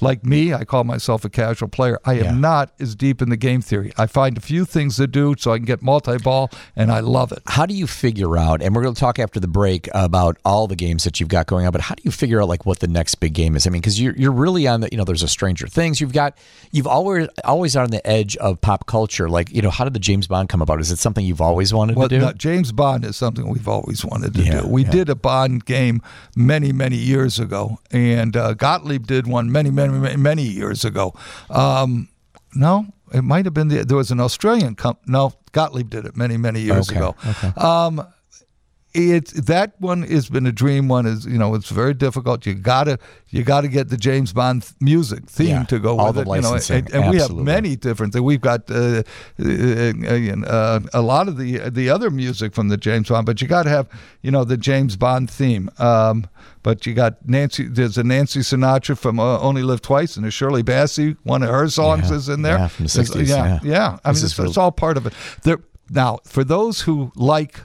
like 0.00 0.24
me, 0.24 0.52
I 0.52 0.64
call 0.64 0.84
myself 0.84 1.24
a 1.24 1.30
casual 1.30 1.68
player. 1.68 1.98
I 2.04 2.14
am 2.14 2.24
Yeah. 2.24 2.30
not 2.34 2.72
as 2.80 2.94
deep 2.94 3.22
in 3.22 3.30
the 3.30 3.36
game 3.36 3.60
theory. 3.62 3.92
I 3.96 4.06
find 4.06 4.36
a 4.36 4.40
few 4.40 4.64
things 4.64 4.96
to 4.96 5.06
do 5.06 5.34
so 5.38 5.52
I 5.52 5.58
can 5.58 5.64
get 5.66 5.82
multi-ball, 5.82 6.50
and 6.76 6.90
I 6.90 7.00
love 7.00 7.32
it. 7.32 7.42
How 7.46 7.64
do 7.66 7.74
you 7.74 7.86
figure 7.86 8.36
out? 8.36 8.60
And 8.62 8.74
we're 8.74 8.82
going 8.82 8.94
to 8.94 9.00
talk 9.00 9.18
after 9.18 9.38
the 9.40 9.48
break 9.48 9.88
about 9.94 10.36
all 10.44 10.66
the 10.66 10.76
games 10.76 11.04
that 11.04 11.20
you've 11.20 11.28
got 11.28 11.46
going 11.46 11.66
on. 11.66 11.72
But 11.72 11.82
how 11.82 11.94
do 11.94 12.02
you 12.04 12.10
figure 12.10 12.42
out 12.42 12.48
like 12.48 12.66
what 12.66 12.80
the 12.80 12.88
next 12.88 13.16
big 13.16 13.34
game 13.34 13.54
is? 13.56 13.66
I 13.66 13.70
mean, 13.70 13.80
because 13.80 14.00
you're 14.00 14.14
you're 14.16 14.32
really 14.32 14.66
on 14.66 14.80
the 14.80 14.88
you 14.90 14.98
know 14.98 15.04
there's 15.04 15.22
a 15.22 15.28
Stranger 15.28 15.66
Things. 15.66 16.00
You've 16.00 16.12
got 16.12 16.36
you've 16.72 16.86
always 16.86 17.28
always 17.44 17.76
on 17.76 17.90
the 17.90 18.04
edge 18.06 18.36
of 18.38 18.60
pop 18.60 18.86
culture. 18.86 19.28
Like 19.28 19.52
you 19.54 19.62
know, 19.62 19.70
how 19.70 19.84
did 19.84 19.92
the 19.94 19.98
James 20.00 20.26
Bond 20.26 20.48
come 20.48 20.60
about? 20.62 20.80
Is 20.80 20.90
it 20.90 20.98
something 20.98 21.24
you've 21.24 21.40
always 21.40 21.72
wanted 21.72 21.96
Well, 21.96 22.08
to 22.08 22.18
do? 22.18 22.24
no, 22.24 22.32
James 22.32 22.72
Bond 22.72 23.04
is 23.04 23.16
something 23.16 23.48
we've 23.48 23.68
always 23.68 24.04
wanted 24.04 24.34
to 24.34 24.42
Yeah, 24.42 24.60
do. 24.62 24.68
We 24.68 24.84
yeah. 24.84 24.90
did 24.90 25.08
a 25.08 25.14
Bond 25.14 25.64
game 25.64 26.02
many, 26.36 26.72
many 26.72 26.96
years 26.96 27.38
ago, 27.38 27.78
and 27.92 28.36
uh, 28.36 28.54
Gottlieb 28.54 29.06
did 29.06 29.26
one 29.26 29.50
many, 29.52 29.70
many, 29.70 29.93
many, 30.00 30.42
years 30.42 30.84
ago. 30.84 31.14
Um, 31.50 32.08
no, 32.54 32.86
it 33.12 33.22
might 33.22 33.44
have 33.44 33.54
been 33.54 33.68
the, 33.68 33.84
there 33.84 33.96
was 33.96 34.10
an 34.10 34.20
Australian 34.20 34.74
comp. 34.74 34.98
No, 35.06 35.32
Gottlieb 35.52 35.90
did 35.90 36.04
it 36.04 36.16
many, 36.16 36.36
many 36.36 36.60
years 36.60 36.90
Okay, 36.90 36.98
ago. 36.98 37.16
Um, 37.56 38.06
it 38.94 39.26
that 39.46 39.72
one 39.80 40.02
has 40.02 40.28
been 40.28 40.46
a 40.46 40.52
dream 40.52 40.86
one 40.88 41.04
is 41.04 41.26
you 41.26 41.36
know 41.36 41.54
it's 41.56 41.68
very 41.70 41.92
difficult 41.94 42.46
you 42.46 42.54
gotta 42.54 42.96
you 43.30 43.42
gotta 43.42 43.66
get 43.68 43.88
the 43.88 43.96
james 43.96 44.32
bond 44.32 44.70
music 44.80 45.28
theme 45.28 45.48
Yeah, 45.48 45.64
to 45.64 45.78
go 45.80 45.98
all 45.98 46.12
with 46.12 46.14
the 46.14 46.20
it 46.32 46.36
you 46.36 46.42
know 46.42 46.50
licensing, 46.52 46.94
and, 46.94 47.04
and 47.04 47.10
we 47.10 47.18
have 47.18 47.34
many 47.34 47.74
different 47.74 48.12
things 48.12 48.22
we've 48.22 48.40
got 48.40 48.70
uh, 48.70 49.02
uh, 49.44 49.92
uh, 50.46 50.80
a 50.92 51.02
lot 51.02 51.28
of 51.28 51.36
the 51.36 51.58
the 51.70 51.90
other 51.90 52.10
music 52.10 52.54
from 52.54 52.68
the 52.68 52.76
james 52.76 53.08
bond 53.08 53.26
but 53.26 53.40
you 53.42 53.48
gotta 53.48 53.68
have 53.70 53.88
you 54.22 54.30
know 54.30 54.44
the 54.44 54.56
james 54.56 54.96
bond 54.96 55.30
theme 55.30 55.68
um, 55.78 56.26
but 56.62 56.86
you 56.86 56.94
got 56.94 57.16
Nancy. 57.28 57.64
There's 57.68 57.98
a 57.98 58.02
Nancy 58.04 58.40
Sinatra 58.40 58.96
from 58.96 59.20
uh, 59.20 59.38
Only 59.38 59.62
Live 59.62 59.82
Twice, 59.82 60.16
and 60.16 60.24
a 60.24 60.30
Shirley 60.30 60.62
Bassey. 60.62 61.14
One 61.22 61.42
of 61.42 61.50
her 61.50 61.68
songs 61.68 62.08
Yeah, 62.08 62.16
is 62.16 62.28
in 62.30 62.40
there. 62.40 62.56
yeah, 62.56 62.68
from 62.68 62.86
the 62.86 62.88
60s, 62.90 63.28
Yeah, 63.28 63.44
yeah. 63.46 63.60
yeah. 63.62 63.98
I 64.02 64.12
This 64.12 64.20
mean, 64.22 64.26
it's, 64.26 64.38
real- 64.38 64.48
it's 64.48 64.56
all 64.56 64.72
part 64.72 64.96
of 64.96 65.04
it. 65.06 65.12
There, 65.42 65.58
now, 65.90 66.20
for 66.24 66.42
those 66.42 66.80
who 66.80 67.12
like, 67.16 67.60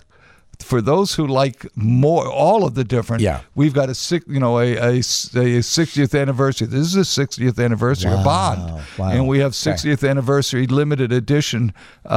for 0.59 0.81
those 0.81 1.13
who 1.15 1.25
like 1.25 1.65
more, 1.75 2.27
all 2.27 2.65
of 2.65 2.75
the 2.75 2.83
different, 2.83 3.21
Yeah. 3.23 3.41
we've 3.55 3.73
got 3.73 3.89
a 3.89 3.95
six, 3.95 4.25
you 4.27 4.39
know, 4.39 4.59
a 4.59 4.75
a, 4.75 4.89
a 4.99 4.99
60th 4.99 6.19
anniversary. 6.19 6.67
This 6.67 6.93
is 6.93 6.95
a 6.95 6.99
60th 7.25 7.63
anniversary 7.63 8.11
of 8.11 8.23
Bond, 8.23 8.81
wow. 8.97 9.09
and 9.09 9.27
we 9.27 9.39
have 9.39 9.51
Okay. 9.51 9.71
60th 9.71 10.07
anniversary 10.07 10.67
limited 10.67 11.11
edition 11.11 11.73
uh, 12.05 12.09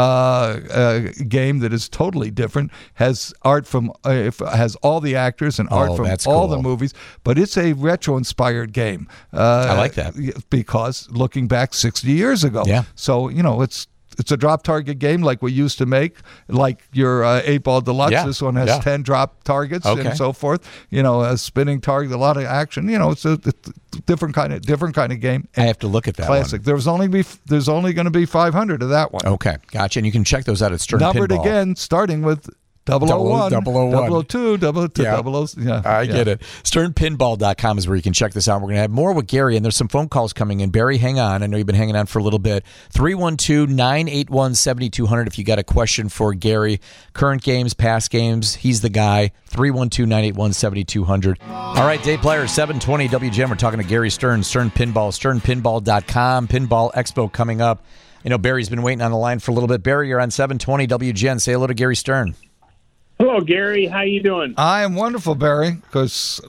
uh, 0.73 0.99
game 1.29 1.61
that 1.61 1.73
is 1.73 1.89
totally 1.89 2.31
different. 2.31 2.71
Has 2.95 3.33
art 3.43 3.67
from 3.67 3.93
uh, 4.05 4.11
if- 4.11 4.39
has 4.41 4.75
all 4.77 5.01
the 5.01 5.15
actors 5.17 5.59
and 5.59 5.69
art 5.71 5.91
Oh, 5.91 5.97
from 5.97 6.07
that's 6.07 6.27
all 6.27 6.49
the 6.49 6.59
movies, 6.61 6.93
but 7.25 7.39
it's 7.39 7.57
a 7.57 7.73
retro 7.75 8.17
inspired 8.17 8.73
game. 8.73 9.07
Uh, 9.33 9.67
I 9.71 9.77
like 9.79 9.95
that. 9.95 10.15
because 10.51 11.09
looking 11.11 11.47
back 11.49 11.75
60 11.75 12.11
years 12.11 12.45
ago. 12.45 12.65
Yeah. 12.67 12.85
So 12.97 13.29
you 13.29 13.43
know 13.43 13.63
it's 13.63 13.87
it's 14.19 14.31
a 14.33 14.37
drop 14.37 14.63
target 14.63 14.99
game 14.99 15.23
like 15.23 15.43
we 15.43 15.53
used 15.53 15.79
to 15.79 15.87
make, 15.87 16.17
like 16.49 16.83
your 16.93 17.25
uh, 17.25 17.41
eight 17.45 17.63
ball 17.65 17.81
deluxe. 17.81 18.13
Yeah, 18.13 18.27
This 18.27 18.41
one 18.43 18.57
has 18.57 18.69
yeah. 18.69 18.79
ten 18.81 19.03
drop 19.03 19.45
targets 19.45 19.87
Okay. 19.87 20.09
and 20.09 20.17
so 20.17 20.33
forth. 20.33 20.69
You 20.91 21.03
know, 21.03 21.23
a 21.23 21.37
spinning 21.39 21.81
target, 21.81 22.13
a 22.13 22.17
lot 22.17 22.37
of 22.37 22.45
action. 22.45 22.89
You 22.89 22.99
know, 22.99 23.11
it's 23.11 23.25
a, 23.25 23.33
it's 23.45 23.69
a 23.69 24.01
different 24.07 24.35
kind 24.35 24.53
of 24.53 24.63
different 24.63 24.95
kind 24.95 25.13
of 25.13 25.21
game. 25.21 25.49
I 25.57 25.63
have 25.63 25.79
to 25.81 25.87
look 25.89 26.09
at 26.09 26.17
that 26.17 26.27
Classic. 26.27 26.63
There's 26.63 26.87
only 26.87 27.09
be 27.09 27.25
there's 27.47 27.69
only 27.69 27.93
going 27.93 28.07
to 28.07 28.11
be 28.11 28.27
500 28.27 28.83
of 28.83 28.89
that 28.91 29.13
one. 29.13 29.21
one. 29.25 29.35
Okay, 29.35 29.57
gotcha. 29.71 29.99
And 29.99 30.07
you 30.07 30.13
can 30.13 30.25
check 30.25 30.45
those 30.45 30.63
out 30.63 30.73
at 30.73 30.81
Stern 30.81 31.01
Numbered 31.01 31.31
Pinball. 31.31 31.41
again, 31.41 31.77
starting 31.77 32.23
with 32.23 32.49
001, 32.87 33.53
001. 33.65 34.25
002, 34.25 34.59
002, 34.59 35.03
Yeah. 35.03 35.23
00. 35.23 35.47
Yeah, 35.59 35.83
I 35.85 36.03
yeah. 36.03 36.13
get 36.13 36.29
it. 36.29 36.41
SternPinball.com 36.65 37.79
is 37.79 37.87
where 37.87 37.97
you 37.97 38.03
can 38.03 38.13
check 38.13 38.33
this 38.33 38.49
out. 38.49 38.61
We're 38.61 38.67
going 38.69 38.77
to 38.77 38.81
have 38.83 38.91
more 38.91 39.13
with 39.13 39.27
Gary, 39.29 39.57
and 39.57 39.65
there's 39.65 39.77
some 39.77 39.89
phone 39.89 40.09
calls 40.09 40.33
coming 40.33 40.61
in. 40.61 40.71
Barry, 40.71 40.99
hang 40.99 41.19
on. 41.19 41.43
I 41.43 41.47
know 41.47 41.57
you've 41.57 41.67
been 41.67 41.77
hanging 41.77 41.97
on 41.97 42.07
for 42.07 42.19
a 42.19 42.23
little 42.23 42.39
bit. 42.41 42.65
312 42.91 43.69
981 43.69 44.55
7200 44.55 45.27
if 45.29 45.39
you 45.39 45.45
got 45.45 45.59
a 45.59 45.65
question 45.65 46.09
for 46.09 46.35
Gary. 46.35 46.81
Current 47.13 47.43
games, 47.43 47.73
past 47.75 48.11
games, 48.11 48.57
he's 48.57 48.81
the 48.81 48.89
guy. 48.89 49.31
312 49.47 50.09
981 50.09 50.53
7200. 50.53 51.39
All 51.51 51.75
right, 51.87 52.03
Dave 52.03 52.19
Plier, 52.21 52.49
720 52.49 53.09
WGN. 53.09 53.49
We're 53.49 53.55
talking 53.55 53.81
to 53.81 53.87
Gary 53.87 54.11
Stern, 54.11 54.43
Stern 54.43 54.71
Pinball, 54.71 55.13
SternPinball.com. 55.13 56.49
Pinball 56.49 56.93
Expo 56.95 57.33
coming 57.33 57.61
up. 57.61 57.85
You 58.25 58.31
know, 58.31 58.39
Barry's 58.39 58.69
been 58.69 58.83
waiting 58.83 59.03
on 59.03 59.11
the 59.11 59.17
line 59.17 59.39
for 59.41 59.51
a 59.51 59.55
little 59.55 59.69
bit. 59.69 59.83
Barry, 59.83 60.09
you're 60.09 60.21
on 60.21 60.31
720 60.31 60.87
WGN. 60.87 61.41
Say 61.41 61.53
hello 61.53 61.67
to 61.67 61.75
Gary 61.75 61.97
Stern. 61.97 62.35
Hello, 63.23 63.41
Gary. 63.41 63.87
How 63.87 64.01
you 64.01 64.21
doing? 64.21 64.53
I 64.57 64.83
am 64.83 64.97
wonderful, 64.97 65.37
Barry, 65.37 65.75
because 65.81 66.41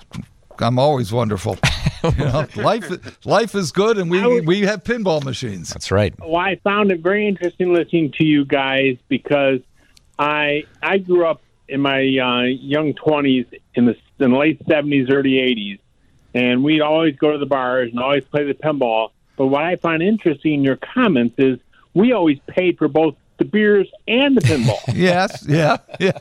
I'm 0.58 0.80
always 0.80 1.14
wonderful. 1.14 1.60
you 2.04 2.12
know, 2.26 2.48
life 2.56 3.24
life 3.28 3.54
is 3.54 3.72
good, 3.72 4.00
and 4.00 4.10
we 4.10 4.20
was- 4.26 4.44
we 4.44 4.62
have 4.62 4.84
pinball 4.84 5.24
machines. 5.24 5.70
That's 5.70 5.92
right. 5.92 6.16
Well, 6.20 6.36
I 6.36 6.56
found 6.64 6.92
it 6.92 7.02
very 7.02 7.28
interesting 7.28 7.72
listening 7.72 8.12
to 8.14 8.24
you 8.24 8.44
guys 8.44 8.98
because 9.08 9.60
I 10.18 10.64
I 10.82 10.98
grew 10.98 11.28
up 11.28 11.44
in 11.70 11.80
my 11.80 12.00
uh, 12.00 12.42
young 12.46 12.96
twenties 12.96 13.46
in 13.76 13.86
the 13.86 13.96
in 14.20 14.32
the 14.32 14.38
late 14.38 14.60
seventies, 14.68 15.12
early 15.12 15.38
eighties, 15.38 15.78
and 16.34 16.64
we'd 16.64 16.82
always 16.82 17.16
go 17.18 17.34
to 17.34 17.38
the 17.38 17.46
bars 17.46 17.92
and 17.92 18.00
always 18.00 18.26
play 18.26 18.46
the 18.46 18.56
pinball. 18.56 19.12
But 19.38 19.46
what 19.46 19.62
I 19.64 19.76
find 19.76 20.02
interesting 20.02 20.56
in 20.56 20.64
your 20.64 20.78
comments 20.78 21.36
is 21.38 21.60
we 21.94 22.14
always 22.14 22.40
paid 22.48 22.80
for 22.80 22.88
both 22.88 23.14
the 23.38 23.46
beers 23.46 23.90
and 24.08 24.38
the 24.38 24.42
pinball. 24.42 24.78
yes, 24.94 25.46
yeah, 25.48 25.78
yeah. 26.00 26.14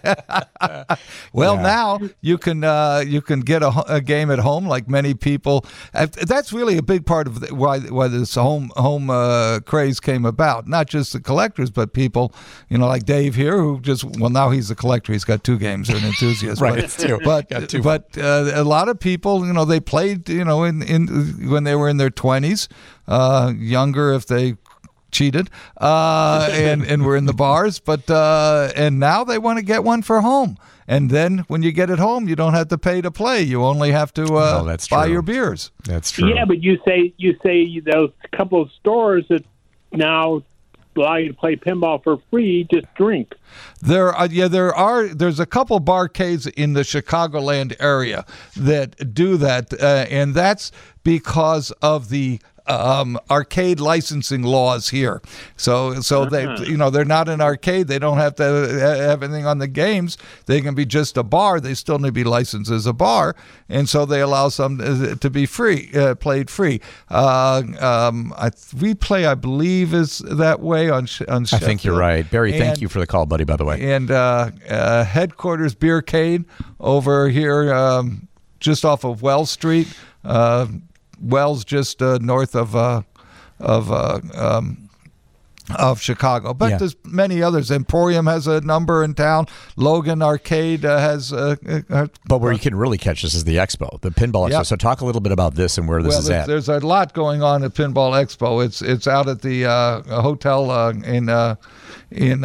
well, 1.32 1.56
Yeah. 1.56 1.62
now 1.62 2.00
you 2.20 2.38
can 2.38 2.64
uh, 2.64 3.02
you 3.06 3.20
can 3.20 3.40
get 3.40 3.62
a, 3.62 3.72
a 3.86 4.00
game 4.00 4.30
at 4.30 4.38
home, 4.38 4.66
like 4.66 4.88
many 4.88 5.14
people. 5.14 5.64
uh, 5.94 6.06
That's 6.26 6.52
really 6.52 6.78
a 6.78 6.82
big 6.82 7.04
part 7.06 7.26
of 7.26 7.40
the, 7.40 7.54
why 7.54 7.80
why 7.80 8.08
this 8.08 8.34
home 8.34 8.70
home 8.76 9.10
uh, 9.10 9.60
craze 9.60 10.00
came 10.00 10.24
about. 10.24 10.66
Not 10.68 10.86
just 10.88 11.12
the 11.12 11.20
collectors, 11.20 11.70
but 11.70 11.92
people, 11.92 12.32
you 12.68 12.78
know, 12.78 12.86
like 12.86 13.04
Dave 13.04 13.34
here, 13.34 13.58
who 13.58 13.80
just 13.80 14.04
well 14.18 14.30
now 14.30 14.50
he's 14.50 14.70
a 14.70 14.74
collector. 14.74 15.12
He's 15.12 15.24
got 15.24 15.44
two 15.44 15.58
games 15.58 15.90
or 15.90 15.96
an 15.96 16.04
enthusiast. 16.04 16.60
Right, 16.62 16.80
but, 16.82 16.90
two. 16.90 17.18
But 17.24 17.48
Got 17.48 17.68
two. 17.68 17.82
but 17.82 18.16
uh, 18.16 18.52
a 18.54 18.64
lot 18.64 18.88
of 18.88 18.98
people, 19.00 19.46
you 19.46 19.52
know, 19.52 19.64
they 19.64 19.80
played, 19.80 20.28
you 20.28 20.44
know, 20.44 20.64
in 20.64 20.82
in 20.82 21.50
when 21.50 21.64
they 21.64 21.74
were 21.74 21.88
in 21.88 21.96
their 21.96 22.10
twenties, 22.10 22.68
uh, 23.08 23.52
younger 23.56 24.12
if 24.12 24.26
they 24.26 24.56
cheated 25.12 25.50
uh, 25.80 26.48
and 26.50 26.84
and 26.84 27.04
were 27.04 27.16
in 27.16 27.26
the 27.26 27.32
bars, 27.32 27.78
but 27.78 28.10
uh, 28.10 28.72
and 28.74 28.98
now 28.98 29.22
they 29.22 29.38
want 29.38 29.58
to 29.58 29.64
get 29.64 29.84
one 29.84 30.02
for 30.02 30.20
home. 30.20 30.56
And 30.88 31.10
then 31.10 31.44
when 31.46 31.62
you 31.62 31.70
get 31.70 31.90
it 31.90 32.00
home, 32.00 32.28
you 32.28 32.34
don't 32.34 32.54
have 32.54 32.68
to 32.68 32.78
pay 32.78 33.00
to 33.00 33.10
play. 33.10 33.42
You 33.42 33.62
only 33.62 33.92
have 33.92 34.12
to 34.14 34.24
uh, 34.24 34.60
Oh, 34.60 34.64
that's 34.64 34.88
buy 34.88 35.06
your 35.06 35.22
beers. 35.22 35.70
That's 35.84 36.10
true. 36.10 36.34
Yeah, 36.34 36.44
but 36.44 36.62
you 36.62 36.78
say 36.84 37.14
you 37.18 37.38
say 37.42 37.80
those 37.80 38.10
couple 38.32 38.60
of 38.60 38.70
stores 38.72 39.24
that 39.28 39.44
now 39.92 40.42
allow 40.96 41.16
you 41.16 41.28
to 41.28 41.34
play 41.34 41.56
pinball 41.56 42.02
for 42.02 42.18
free, 42.30 42.66
just 42.70 42.92
drink. 42.94 43.34
There, 43.80 44.12
are, 44.12 44.26
yeah, 44.26 44.48
there 44.48 44.74
are. 44.74 45.06
There's 45.06 45.40
a 45.40 45.46
couple 45.46 45.80
barcades 45.80 46.50
in 46.52 46.72
the 46.74 46.82
Chicagoland 46.82 47.74
area 47.80 48.26
that 48.56 49.14
do 49.14 49.36
that, 49.38 49.72
uh, 49.72 50.06
and 50.10 50.34
that's 50.34 50.72
because 51.04 51.70
of 51.82 52.08
the 52.08 52.40
um, 52.66 53.18
arcade 53.30 53.80
licensing 53.80 54.42
laws 54.42 54.88
here. 54.88 55.22
So, 55.56 56.00
so 56.00 56.24
they, 56.26 56.42
you 56.64 56.76
know, 56.76 56.90
they're 56.90 57.04
not 57.04 57.28
an 57.28 57.40
arcade. 57.40 57.86
They 57.88 57.98
don't 57.98 58.18
have 58.18 58.34
to 58.36 58.42
have 58.44 59.22
anything 59.22 59.46
on 59.46 59.58
the 59.58 59.68
games. 59.68 60.18
They 60.46 60.60
can 60.60 60.74
be 60.74 60.84
just 60.84 61.16
a 61.16 61.22
bar. 61.22 61.60
They 61.60 61.74
still 61.74 61.98
need 61.98 62.08
to 62.08 62.12
be 62.12 62.24
licensed 62.24 62.70
as 62.70 62.86
a 62.86 62.92
bar, 62.92 63.36
and 63.68 63.88
so 63.88 64.04
they 64.04 64.20
allow 64.20 64.48
some 64.48 64.80
uh, 64.80 65.14
to 65.14 65.30
be 65.30 65.46
free, 65.46 65.90
uh, 65.94 66.16
played 66.16 66.50
free. 66.50 66.80
Uh, 67.08 67.62
um, 67.80 68.34
I, 68.36 68.50
we 68.80 68.94
play, 68.94 69.24
I 69.26 69.34
believe, 69.34 69.94
is 69.94 70.18
that 70.18 70.60
way 70.60 70.90
on. 70.90 71.06
Sh- 71.06 71.22
on 71.28 71.46
I 71.52 71.58
think 71.58 71.84
you're 71.84 71.98
right. 71.98 72.28
Barry, 72.28 72.58
thank 72.58 72.80
you 72.80 72.88
for 72.88 72.98
the 72.98 73.06
call, 73.06 73.26
buddy, 73.26 73.44
by 73.44 73.56
the 73.56 73.64
way. 73.64 73.94
and 73.94 74.10
uh, 74.10 74.50
uh, 74.68 75.04
headquarters 75.04 75.74
beer 75.74 75.92
Beercade 75.92 76.44
over 76.80 77.28
here, 77.28 77.72
um, 77.72 78.28
just 78.60 78.84
off 78.84 79.04
of 79.04 79.22
Wells 79.22 79.50
Street. 79.50 79.88
Uh, 80.24 80.66
Wells, 81.22 81.64
just 81.64 82.02
uh, 82.02 82.18
north 82.20 82.54
of 82.54 82.74
uh, 82.76 83.02
of 83.60 83.90
uh, 83.92 84.20
um, 84.34 84.88
of 85.78 86.00
Chicago. 86.00 86.52
But 86.52 86.70
Yeah. 86.70 86.78
there's 86.78 86.96
many 87.04 87.42
others. 87.42 87.70
Emporium 87.70 88.26
has 88.26 88.46
a 88.46 88.60
number 88.62 89.04
in 89.04 89.14
town. 89.14 89.46
Logan 89.76 90.20
Arcade 90.20 90.84
uh, 90.84 90.98
has. 90.98 91.32
Uh, 91.32 91.54
uh, 91.88 92.06
But 92.26 92.40
where 92.40 92.52
you 92.52 92.58
can 92.58 92.74
really 92.74 92.98
catch 92.98 93.22
this 93.22 93.34
is 93.34 93.44
the 93.44 93.56
expo, 93.56 94.00
the 94.00 94.10
pinball 94.10 94.48
expo. 94.48 94.50
Yep. 94.50 94.66
So 94.66 94.76
talk 94.76 95.00
a 95.00 95.04
little 95.04 95.20
bit 95.20 95.32
about 95.32 95.54
this 95.54 95.78
and 95.78 95.88
where 95.88 96.02
this 96.02 96.10
well, 96.10 96.18
is 96.18 96.26
there's, 96.26 96.42
at. 96.42 96.46
there's 96.48 96.68
a 96.68 96.86
lot 96.86 97.14
going 97.14 97.42
on 97.42 97.62
at 97.62 97.74
Pinball 97.74 98.12
Expo. 98.12 98.64
It's 98.64 98.82
it's 98.82 99.06
out 99.06 99.28
at 99.28 99.42
the 99.42 99.64
uh, 99.66 100.02
hotel 100.20 100.70
uh, 100.70 100.92
in 100.92 101.28
uh, 101.28 101.54
in 102.10 102.44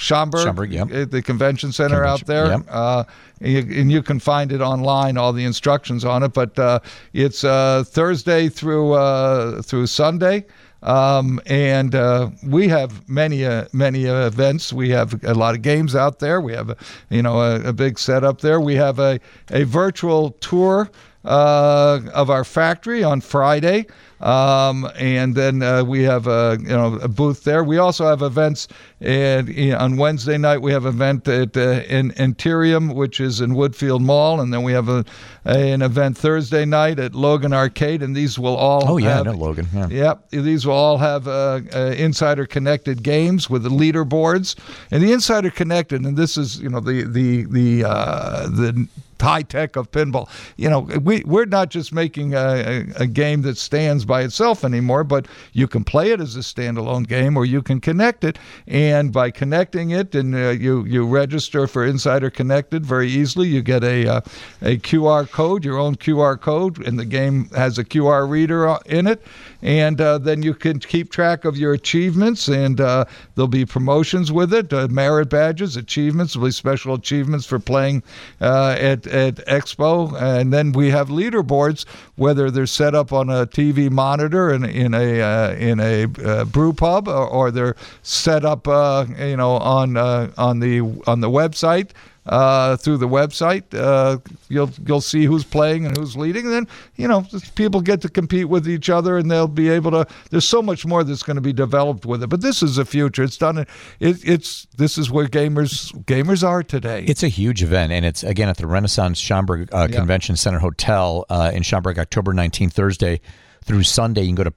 Schaumburg, 0.00 0.44
Schaumburg, 0.44 0.72
yep. 0.72 1.10
the 1.10 1.20
convention 1.20 1.72
center 1.72 2.06
out 2.06 2.24
there. 2.24 2.46
yep. 2.46 2.60
Uh, 2.70 3.04
and, 3.42 3.52
you, 3.52 3.80
and 3.80 3.92
you 3.92 4.02
can 4.02 4.18
find 4.18 4.50
it 4.50 4.62
online, 4.62 5.18
all 5.18 5.34
the 5.34 5.44
instructions 5.44 6.06
on 6.06 6.22
it. 6.22 6.32
But 6.32 6.58
uh, 6.58 6.80
it's 7.12 7.44
uh, 7.44 7.84
Thursday 7.86 8.48
through 8.48 8.94
uh, 8.94 9.60
through 9.60 9.86
Sunday. 9.88 10.46
Um, 10.82 11.38
and 11.44 11.94
uh, 11.94 12.30
we 12.42 12.68
have 12.68 13.06
many 13.10 13.44
uh, 13.44 13.66
many 13.74 14.08
uh, 14.08 14.26
events. 14.26 14.72
We 14.72 14.88
have 14.88 15.22
a 15.22 15.34
lot 15.34 15.54
of 15.54 15.60
games 15.60 15.94
out 15.94 16.18
there. 16.18 16.40
We 16.40 16.54
have 16.54 16.70
a, 16.70 16.76
you 17.10 17.20
know 17.20 17.42
a, 17.42 17.68
a 17.68 17.72
big 17.74 17.98
setup 17.98 18.40
there. 18.40 18.58
We 18.58 18.76
have 18.76 18.98
a, 18.98 19.20
a 19.50 19.64
virtual 19.64 20.30
tour 20.40 20.90
uh, 21.26 22.00
of 22.14 22.30
our 22.30 22.44
factory 22.44 23.04
on 23.04 23.20
Friday, 23.20 23.84
um, 24.20 24.90
and 24.96 25.34
then 25.34 25.62
uh, 25.62 25.82
we 25.82 26.02
have 26.02 26.26
a 26.26 26.58
you 26.60 26.68
know 26.68 26.94
a 26.96 27.08
booth 27.08 27.44
there. 27.44 27.64
We 27.64 27.78
also 27.78 28.06
have 28.06 28.22
events, 28.22 28.68
and 29.00 29.48
you 29.48 29.70
know, 29.70 29.78
on 29.78 29.96
Wednesday 29.96 30.36
night 30.36 30.58
we 30.58 30.72
have 30.72 30.84
an 30.84 30.94
event 30.94 31.26
at 31.28 31.56
uh, 31.56 31.82
in 31.88 32.10
Interium, 32.12 32.94
which 32.94 33.20
is 33.20 33.40
in 33.40 33.52
Woodfield 33.52 34.00
Mall, 34.00 34.40
and 34.40 34.52
then 34.52 34.62
we 34.62 34.72
have 34.72 34.88
a, 34.88 35.04
an 35.44 35.82
event 35.82 36.18
Thursday 36.18 36.64
night 36.64 36.98
at 36.98 37.14
Logan 37.14 37.52
Arcade, 37.52 38.02
and 38.02 38.14
these 38.14 38.38
will 38.38 38.56
all 38.56 38.88
oh, 38.88 38.96
yeah, 38.98 39.16
have, 39.16 39.26
no, 39.26 39.32
Logan. 39.32 39.66
Yeah. 39.72 39.88
Yep, 39.88 40.30
these 40.30 40.66
will 40.66 40.74
all 40.74 40.98
have 40.98 41.26
uh, 41.26 41.60
uh, 41.74 41.94
insider 41.96 42.46
connected 42.46 43.02
games 43.02 43.48
with 43.48 43.62
the 43.62 43.70
leaderboards, 43.70 44.56
and 44.90 45.02
the 45.02 45.12
insider 45.12 45.50
connected, 45.50 46.04
and 46.04 46.16
this 46.16 46.36
is 46.36 46.60
you 46.60 46.68
know 46.68 46.80
the 46.80 47.04
the 47.04 47.44
the 47.44 47.84
uh, 47.88 48.48
the 48.48 48.86
high 49.20 49.42
tech 49.42 49.76
of 49.76 49.90
pinball. 49.90 50.28
You 50.56 50.70
know, 50.70 50.80
we 50.80 51.22
we're 51.24 51.44
not 51.44 51.70
just 51.70 51.92
making 51.92 52.34
a, 52.34 52.38
a, 52.38 53.02
a 53.02 53.06
game 53.06 53.42
that 53.42 53.56
stands 53.56 54.04
by 54.10 54.22
itself 54.22 54.64
anymore, 54.64 55.04
but 55.04 55.28
you 55.52 55.68
can 55.68 55.84
play 55.84 56.10
it 56.10 56.20
as 56.20 56.34
a 56.34 56.40
standalone 56.40 57.06
game, 57.06 57.36
or 57.36 57.44
you 57.46 57.62
can 57.62 57.80
connect 57.80 58.24
it, 58.24 58.40
and 58.66 59.12
by 59.12 59.30
connecting 59.30 59.90
it, 59.90 60.16
and 60.16 60.34
uh, 60.34 60.48
you 60.50 60.84
you 60.84 61.06
register 61.06 61.68
for 61.68 61.86
Insider 61.86 62.28
Connected 62.28 62.84
very 62.84 63.08
easily. 63.08 63.46
You 63.46 63.62
get 63.62 63.84
a 63.84 64.08
uh, 64.08 64.20
a 64.62 64.78
QR 64.78 65.30
code, 65.30 65.64
your 65.64 65.78
own 65.78 65.94
QR 65.94 66.38
code, 66.40 66.84
and 66.84 66.98
the 66.98 67.04
game 67.04 67.48
has 67.50 67.78
a 67.78 67.84
QR 67.84 68.28
reader 68.28 68.68
uh, 68.68 68.80
in 68.84 69.06
it, 69.06 69.22
and 69.62 70.00
uh, 70.00 70.18
then 70.18 70.42
you 70.42 70.54
can 70.54 70.78
keep 70.78 71.10
track 71.10 71.44
of 71.44 71.56
your 71.56 71.72
achievements, 71.72 72.48
and 72.48 72.80
uh, 72.80 73.04
there'll 73.34 73.48
be 73.48 73.64
promotions 73.64 74.32
with 74.32 74.52
it, 74.52 74.72
uh, 74.72 74.88
merit 74.88 75.28
badges, 75.28 75.76
achievements, 75.76 76.36
be 76.36 76.50
special 76.50 76.94
achievements 76.94 77.46
for 77.46 77.58
playing 77.58 78.02
uh, 78.40 78.76
at 78.78 79.06
at 79.06 79.36
Expo, 79.46 80.20
and 80.20 80.52
then 80.52 80.72
we 80.72 80.90
have 80.90 81.08
leaderboards, 81.08 81.84
whether 82.16 82.50
they're 82.50 82.66
set 82.66 82.94
up 82.94 83.12
on 83.12 83.28
a 83.28 83.46
TV 83.46 83.90
monitor 83.90 84.50
in 84.52 84.64
in 84.64 84.94
a 84.94 85.20
uh, 85.20 85.52
in 85.54 85.80
a 85.80 86.04
uh, 86.24 86.44
brew 86.44 86.72
pub, 86.72 87.08
or, 87.08 87.26
or 87.26 87.50
they're 87.50 87.76
set 88.02 88.44
up, 88.44 88.66
you 88.66 89.36
know, 89.36 89.52
on 89.56 89.96
on 89.96 90.60
the 90.60 90.80
on 91.06 91.20
the 91.20 91.30
website 91.30 91.90
uh, 92.30 92.76
through 92.76 92.96
the 92.96 93.08
website. 93.08 93.64
Uh, 93.74 94.18
you'll 94.48 94.70
you'll 94.86 95.00
see 95.02 95.24
who's 95.24 95.44
playing 95.44 95.84
and 95.84 95.96
who's 95.98 96.16
leading. 96.16 96.46
And 96.46 96.54
then 96.54 96.68
you 96.96 97.06
know 97.08 97.26
people 97.56 97.82
get 97.82 98.00
to 98.02 98.08
compete 98.08 98.48
with 98.48 98.66
each 98.68 98.88
other, 98.88 99.18
and 99.18 99.30
they'll 99.30 99.48
be 99.48 99.68
able 99.68 99.90
to. 99.90 100.06
There's 100.30 100.48
so 100.48 100.62
much 100.62 100.86
more 100.86 101.04
that's 101.04 101.22
going 101.22 101.34
to 101.36 101.42
be 101.42 101.52
developed 101.52 102.06
with 102.06 102.22
it. 102.22 102.28
But 102.28 102.40
this 102.40 102.62
is 102.62 102.76
the 102.76 102.84
future. 102.86 103.22
It's 103.24 103.36
done. 103.36 103.58
It, 103.58 103.66
it's 104.00 104.66
this 104.78 104.96
is 104.96 105.10
where 105.10 105.26
gamers 105.26 105.92
gamers 106.04 106.46
are 106.46 106.62
today. 106.62 107.04
It's 107.06 107.22
a 107.22 107.28
huge 107.28 107.62
event, 107.62 107.92
and 107.92 108.06
it's 108.06 108.22
again 108.22 108.48
at 108.48 108.56
the 108.56 108.66
Renaissance 108.66 109.18
Schaumburg 109.18 109.68
uh, 109.74 109.88
Yeah. 109.90 109.96
Convention 109.98 110.36
Center 110.36 110.60
Hotel 110.60 111.26
uh, 111.28 111.50
in 111.52 111.62
Schaumburg, 111.64 111.98
October 111.98 112.32
19th, 112.32 112.72
Thursday 112.72 113.20
through 113.64 113.82
Sunday. 113.82 114.22
You 114.22 114.28
can 114.28 114.36
go 114.36 114.44
to 114.44 114.50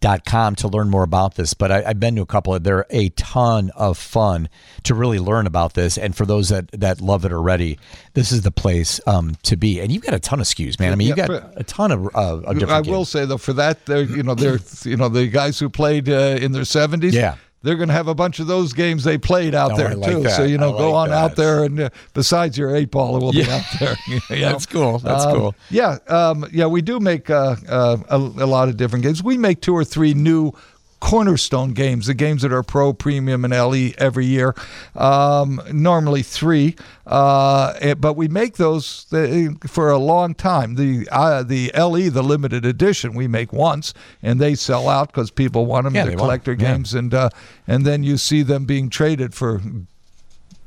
pinballexpo.com 0.00 0.56
to 0.56 0.68
learn 0.68 0.90
more 0.90 1.02
about 1.02 1.34
this. 1.34 1.54
But 1.54 1.72
I, 1.72 1.84
I've 1.84 2.00
been 2.00 2.16
to 2.16 2.22
a 2.22 2.26
couple. 2.26 2.54
Of, 2.54 2.64
they're 2.64 2.86
a 2.90 3.08
ton 3.10 3.70
of 3.74 3.98
fun 3.98 4.48
to 4.84 4.94
really 4.94 5.18
learn 5.18 5.46
about 5.46 5.74
this, 5.74 5.98
and 5.98 6.14
for 6.16 6.26
those 6.26 6.48
that 6.48 6.70
that 6.72 7.00
love 7.00 7.24
it 7.24 7.32
already, 7.32 7.78
this 8.14 8.32
is 8.32 8.42
the 8.42 8.50
place 8.50 9.00
um, 9.06 9.36
to 9.44 9.56
be. 9.56 9.80
And 9.80 9.92
you've 9.92 10.02
got 10.02 10.14
a 10.14 10.20
ton 10.20 10.40
of 10.40 10.46
SKUs, 10.46 10.78
man. 10.80 10.92
I 10.92 10.96
mean, 10.96 11.08
you 11.08 11.14
Yeah, 11.16 11.26
got 11.26 11.52
but- 11.54 11.60
a 11.60 11.64
ton 11.64 11.92
of, 11.92 12.06
uh, 12.14 12.38
of 12.38 12.58
different. 12.58 12.70
I 12.70 12.80
will 12.90 12.98
games. 12.98 13.08
say 13.10 13.24
though, 13.26 13.38
for 13.38 13.52
that, 13.54 13.86
they're 13.86 14.02
you 14.02 14.22
know 14.22 14.34
they're 14.34 14.58
you 14.84 14.96
know 14.96 15.08
the 15.08 15.26
guys 15.28 15.58
who 15.58 15.68
played 15.68 16.08
uh, 16.08 16.38
in 16.40 16.52
their 16.52 16.64
seventies. 16.64 17.14
Yeah. 17.14 17.36
They're 17.62 17.74
going 17.76 17.88
to 17.88 17.94
have 17.94 18.06
a 18.06 18.14
bunch 18.14 18.38
of 18.38 18.46
those 18.46 18.72
games 18.72 19.02
they 19.02 19.18
played 19.18 19.52
out 19.54 19.72
Oh, 19.72 19.76
there 19.76 19.94
like 19.96 20.10
too. 20.12 20.22
that. 20.22 20.36
So 20.36 20.44
you 20.44 20.58
know, 20.58 20.74
I 20.74 20.78
go 20.78 20.92
like 20.92 21.10
on 21.10 21.16
out 21.16 21.34
there, 21.36 21.64
and 21.64 21.80
uh, 21.80 21.90
besides 22.14 22.56
your 22.56 22.74
eight 22.76 22.90
ball, 22.92 23.16
it 23.16 23.20
will 23.22 23.32
be 23.32 23.42
out 23.50 23.64
there. 23.80 23.96
you 24.06 24.20
know? 24.30 24.36
That's 24.52 24.64
cool. 24.66 24.98
That's 24.98 25.24
Um, 25.24 25.34
cool. 25.36 25.54
Yeah, 25.70 25.98
um, 26.06 26.46
yeah, 26.52 26.66
we 26.66 26.82
do 26.82 27.00
make 27.00 27.28
uh, 27.30 27.56
uh, 27.68 27.96
a, 28.10 28.16
a 28.16 28.46
lot 28.46 28.68
of 28.68 28.76
different 28.76 29.02
games. 29.04 29.22
We 29.24 29.36
make 29.38 29.60
two 29.60 29.74
or 29.74 29.84
three 29.84 30.14
new 30.14 30.52
cornerstone 31.00 31.72
games, 31.74 32.06
the 32.06 32.14
games 32.14 32.42
that 32.42 32.52
are 32.52 32.62
pro, 32.62 32.92
premium, 32.92 33.44
and 33.44 33.52
LE 33.54 33.92
every 33.98 34.26
year. 34.26 34.54
Um, 34.96 35.60
normally 35.72 36.22
three, 36.22 36.74
uh, 37.06 37.72
eh, 37.80 37.94
but 37.94 38.14
we 38.14 38.28
make 38.28 38.56
those 38.56 39.06
uh, 39.12 39.50
for 39.66 39.90
a 39.90 39.98
long 39.98 40.34
time. 40.34 40.74
The 40.74 41.08
uh, 41.12 41.42
the 41.44 41.70
LE, 41.76 42.10
the 42.10 42.22
limited 42.22 42.64
edition, 42.64 43.14
we 43.14 43.28
make 43.28 43.52
once, 43.52 43.94
and 44.22 44.40
they 44.40 44.54
sell 44.54 44.88
out 44.88 45.08
because 45.08 45.30
people 45.30 45.66
want 45.66 45.84
them 45.84 45.94
Yeah, 45.94 46.04
to 46.04 46.10
they 46.10 46.16
want 46.16 46.20
'em. 46.22 46.26
collect 46.26 46.44
their 46.46 46.54
Yeah. 46.54 46.72
games, 46.74 46.94
and 46.94 47.14
uh, 47.14 47.30
and 47.66 47.86
then 47.86 48.02
you 48.02 48.16
see 48.16 48.42
them 48.42 48.64
being 48.64 48.90
traded 48.90 49.34
for 49.34 49.60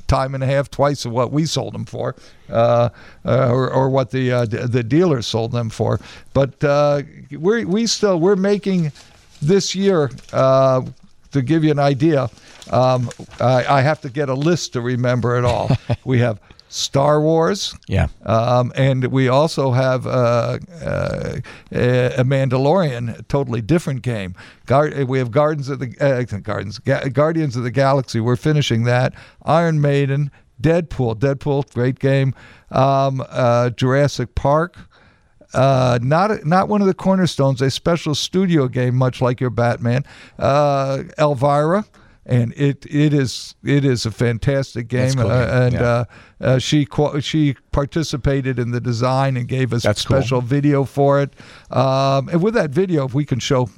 time 0.07 0.35
and 0.35 0.43
a 0.43 0.47
half, 0.47 0.69
twice 0.69 1.05
of 1.05 1.11
what 1.13 1.31
we 1.31 1.45
sold 1.45 1.73
them 1.73 1.85
for, 1.85 2.15
uh, 2.49 2.89
uh, 3.25 3.47
or, 3.49 3.71
or 3.71 3.89
what 3.89 4.11
the 4.11 4.29
uh, 4.31 4.45
d- 4.45 4.57
the 4.65 4.83
dealers 4.83 5.25
sold 5.25 5.53
them 5.53 5.69
for. 5.69 5.99
But 6.33 6.61
uh, 6.63 7.03
we 7.31 7.63
we 7.65 7.87
still 7.87 8.19
we're 8.19 8.35
making 8.35 8.91
this 9.41 9.75
year. 9.75 10.11
Uh, 10.31 10.81
to 11.31 11.41
give 11.41 11.63
you 11.63 11.71
an 11.71 11.79
idea, 11.79 12.29
um, 12.71 13.09
I, 13.39 13.65
I 13.65 13.81
have 13.81 14.01
to 14.01 14.09
get 14.09 14.27
a 14.27 14.33
list 14.33 14.73
to 14.73 14.81
remember 14.81 15.37
it 15.37 15.45
all. 15.45 15.71
we 16.03 16.19
have 16.19 16.41
Star 16.71 17.21
Wars. 17.21 17.75
Yeah. 17.87 18.07
Um, 18.25 18.71
and 18.75 19.05
we 19.07 19.27
also 19.27 19.71
have 19.71 20.07
uh, 20.07 20.57
uh, 20.81 21.39
a 21.71 22.23
Mandalorian, 22.23 23.19
a 23.19 23.23
totally 23.23 23.61
different 23.61 24.01
game. 24.03 24.35
Guard, 24.65 25.07
we 25.07 25.19
have 25.19 25.31
Gardens 25.31 25.67
of 25.69 25.79
the 25.79 25.93
uh, 25.99 26.23
Gardens, 26.39 26.79
Ga- 26.79 27.09
Guardians 27.09 27.55
of 27.57 27.63
the 27.63 27.71
Galaxy. 27.71 28.21
We're 28.21 28.37
finishing 28.37 28.83
that. 28.83 29.13
Iron 29.43 29.81
Maiden, 29.81 30.31
Deadpool, 30.61 31.19
Deadpool, 31.19 31.73
great 31.73 31.99
game. 31.99 32.33
Um, 32.71 33.23
uh, 33.29 33.71
Jurassic 33.71 34.33
Park. 34.35 34.77
Uh, 35.53 35.99
not 36.01 36.45
not 36.45 36.69
one 36.69 36.81
of 36.81 36.87
the 36.87 36.93
cornerstones, 36.93 37.61
a 37.61 37.69
special 37.69 38.15
studio 38.15 38.67
game, 38.67 38.95
much 38.95 39.21
like 39.21 39.41
your 39.41 39.49
Batman. 39.49 40.05
Uh, 40.39 41.03
Elvira, 41.17 41.85
and 42.25 42.53
it 42.55 42.85
it 42.89 43.13
is 43.13 43.55
it 43.63 43.83
is 43.83 44.05
a 44.05 44.11
fantastic 44.11 44.87
game, 44.87 45.13
cool 45.13 45.29
uh, 45.29 45.65
and 45.65 45.73
yeah. 45.73 45.81
uh, 45.81 46.05
uh, 46.39 46.59
she 46.59 46.85
qu- 46.85 47.19
she 47.21 47.55
participated 47.71 48.59
in 48.59 48.71
the 48.71 48.79
design 48.79 49.35
and 49.37 49.47
gave 49.47 49.73
us 49.73 49.83
That's 49.83 50.05
cool. 50.05 50.17
special 50.17 50.41
video 50.41 50.83
for 50.85 51.21
it. 51.21 51.33
Um, 51.69 52.29
and 52.29 52.41
with 52.41 52.53
that 52.53 52.69
video, 52.69 53.05
if 53.05 53.13
we 53.13 53.25
can 53.25 53.39
show 53.39 53.69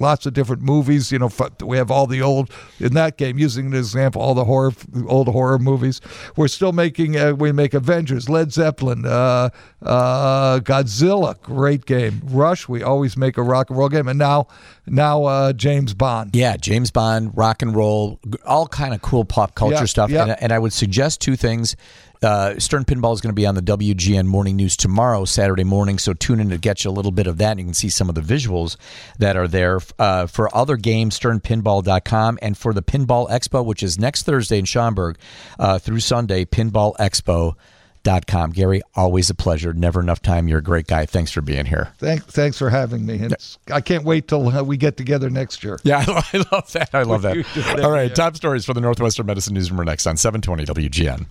lots 0.00 0.26
of 0.26 0.32
different 0.32 0.62
movies. 0.62 1.12
You 1.12 1.18
know, 1.18 1.30
we 1.64 1.76
have 1.76 1.90
all 1.90 2.06
the 2.06 2.22
old 2.22 2.50
in 2.78 2.94
that 2.94 3.16
game. 3.16 3.38
Using 3.38 3.66
an 3.66 3.74
example, 3.74 4.20
all 4.22 4.34
the 4.34 4.44
horror, 4.44 4.72
old 5.06 5.28
horror 5.28 5.58
movies. 5.58 6.00
We're 6.36 6.48
still 6.48 6.72
making. 6.72 7.16
Uh, 7.16 7.32
we 7.34 7.52
make 7.52 7.74
Avengers, 7.74 8.28
Led 8.28 8.52
Zeppelin, 8.52 9.04
uh, 9.06 9.50
uh, 9.82 10.60
Godzilla, 10.60 11.40
great 11.42 11.86
game. 11.86 12.20
Rush, 12.24 12.68
we 12.68 12.82
always 12.82 13.16
make 13.16 13.36
a 13.36 13.42
rock 13.42 13.70
and 13.70 13.78
roll 13.78 13.88
game, 13.88 14.08
and 14.08 14.18
now, 14.18 14.48
now 14.86 15.24
uh, 15.24 15.52
James 15.52 15.94
Bond. 15.94 16.34
Yeah, 16.34 16.56
James 16.56 16.90
Bond, 16.90 17.32
rock 17.36 17.62
and 17.62 17.74
roll, 17.74 18.18
all 18.44 18.66
kind 18.66 18.94
of 18.94 19.02
cool 19.02 19.24
pop 19.24 19.54
culture 19.54 19.76
Yeah, 19.76 19.84
stuff. 19.84 20.10
yeah. 20.10 20.22
And, 20.22 20.42
and 20.42 20.52
I 20.52 20.58
would 20.58 20.72
suggest 20.72 21.20
two 21.20 21.36
things. 21.36 21.76
Uh, 22.22 22.58
Stern 22.58 22.84
Pinball 22.84 23.14
is 23.14 23.20
going 23.20 23.30
to 23.30 23.34
be 23.34 23.46
on 23.46 23.54
the 23.54 23.62
WGN 23.62 24.26
Morning 24.26 24.56
News 24.56 24.76
tomorrow, 24.76 25.24
Saturday 25.24 25.64
morning. 25.64 25.98
So 25.98 26.12
tune 26.12 26.40
in 26.40 26.50
to 26.50 26.58
get 26.58 26.84
you 26.84 26.90
a 26.90 26.92
little 26.92 27.12
bit 27.12 27.26
of 27.26 27.38
that. 27.38 27.52
And 27.52 27.60
you 27.60 27.64
can 27.64 27.74
see 27.74 27.88
some 27.88 28.08
of 28.08 28.14
the 28.14 28.20
visuals 28.20 28.76
that 29.18 29.36
are 29.36 29.48
there. 29.48 29.80
Uh, 29.98 30.26
for 30.26 30.54
other 30.54 30.76
games, 30.76 31.18
sternpinball.com. 31.18 32.38
And 32.42 32.56
for 32.58 32.74
the 32.74 32.82
Pinball 32.82 33.30
Expo, 33.30 33.64
which 33.64 33.82
is 33.82 33.98
next 33.98 34.24
Thursday 34.24 34.58
in 34.58 34.64
Schaumburg 34.66 35.16
uh, 35.58 35.78
through 35.78 36.00
Sunday, 36.00 36.44
pinballexpo.com. 36.44 38.50
Gary, 38.52 38.82
always 38.94 39.30
a 39.30 39.34
pleasure. 39.34 39.72
Never 39.72 40.00
enough 40.00 40.20
time. 40.22 40.46
You're 40.48 40.58
a 40.58 40.62
great 40.62 40.86
guy. 40.86 41.06
Thanks 41.06 41.30
for 41.30 41.40
being 41.40 41.64
here. 41.66 41.92
Thank, 41.98 42.24
thanks 42.26 42.58
for 42.58 42.68
having 42.70 43.06
me. 43.06 43.14
It's- 43.14 43.58
I 43.72 43.80
can't 43.80 44.04
wait 44.04 44.28
till 44.28 44.46
uh, 44.48 44.62
we 44.62 44.76
get 44.76 44.96
together 44.98 45.30
next 45.30 45.64
year. 45.64 45.78
Yeah, 45.84 46.04
I 46.06 46.44
love 46.52 46.70
that. 46.72 46.90
I 46.92 47.02
love 47.02 47.22
that. 47.22 47.36
You 47.36 47.44
do 47.54 47.62
that, 47.62 47.80
All 47.80 47.90
right, 47.90 48.14
top 48.14 48.36
stories 48.36 48.64
for 48.66 48.74
the 48.74 48.80
Northwestern 48.82 49.24
Medicine 49.26 49.54
Newsroom 49.54 49.80
are 49.80 49.84
next 49.84 50.06
on 50.06 50.16
720 50.18 50.66
WGN. 50.88 51.26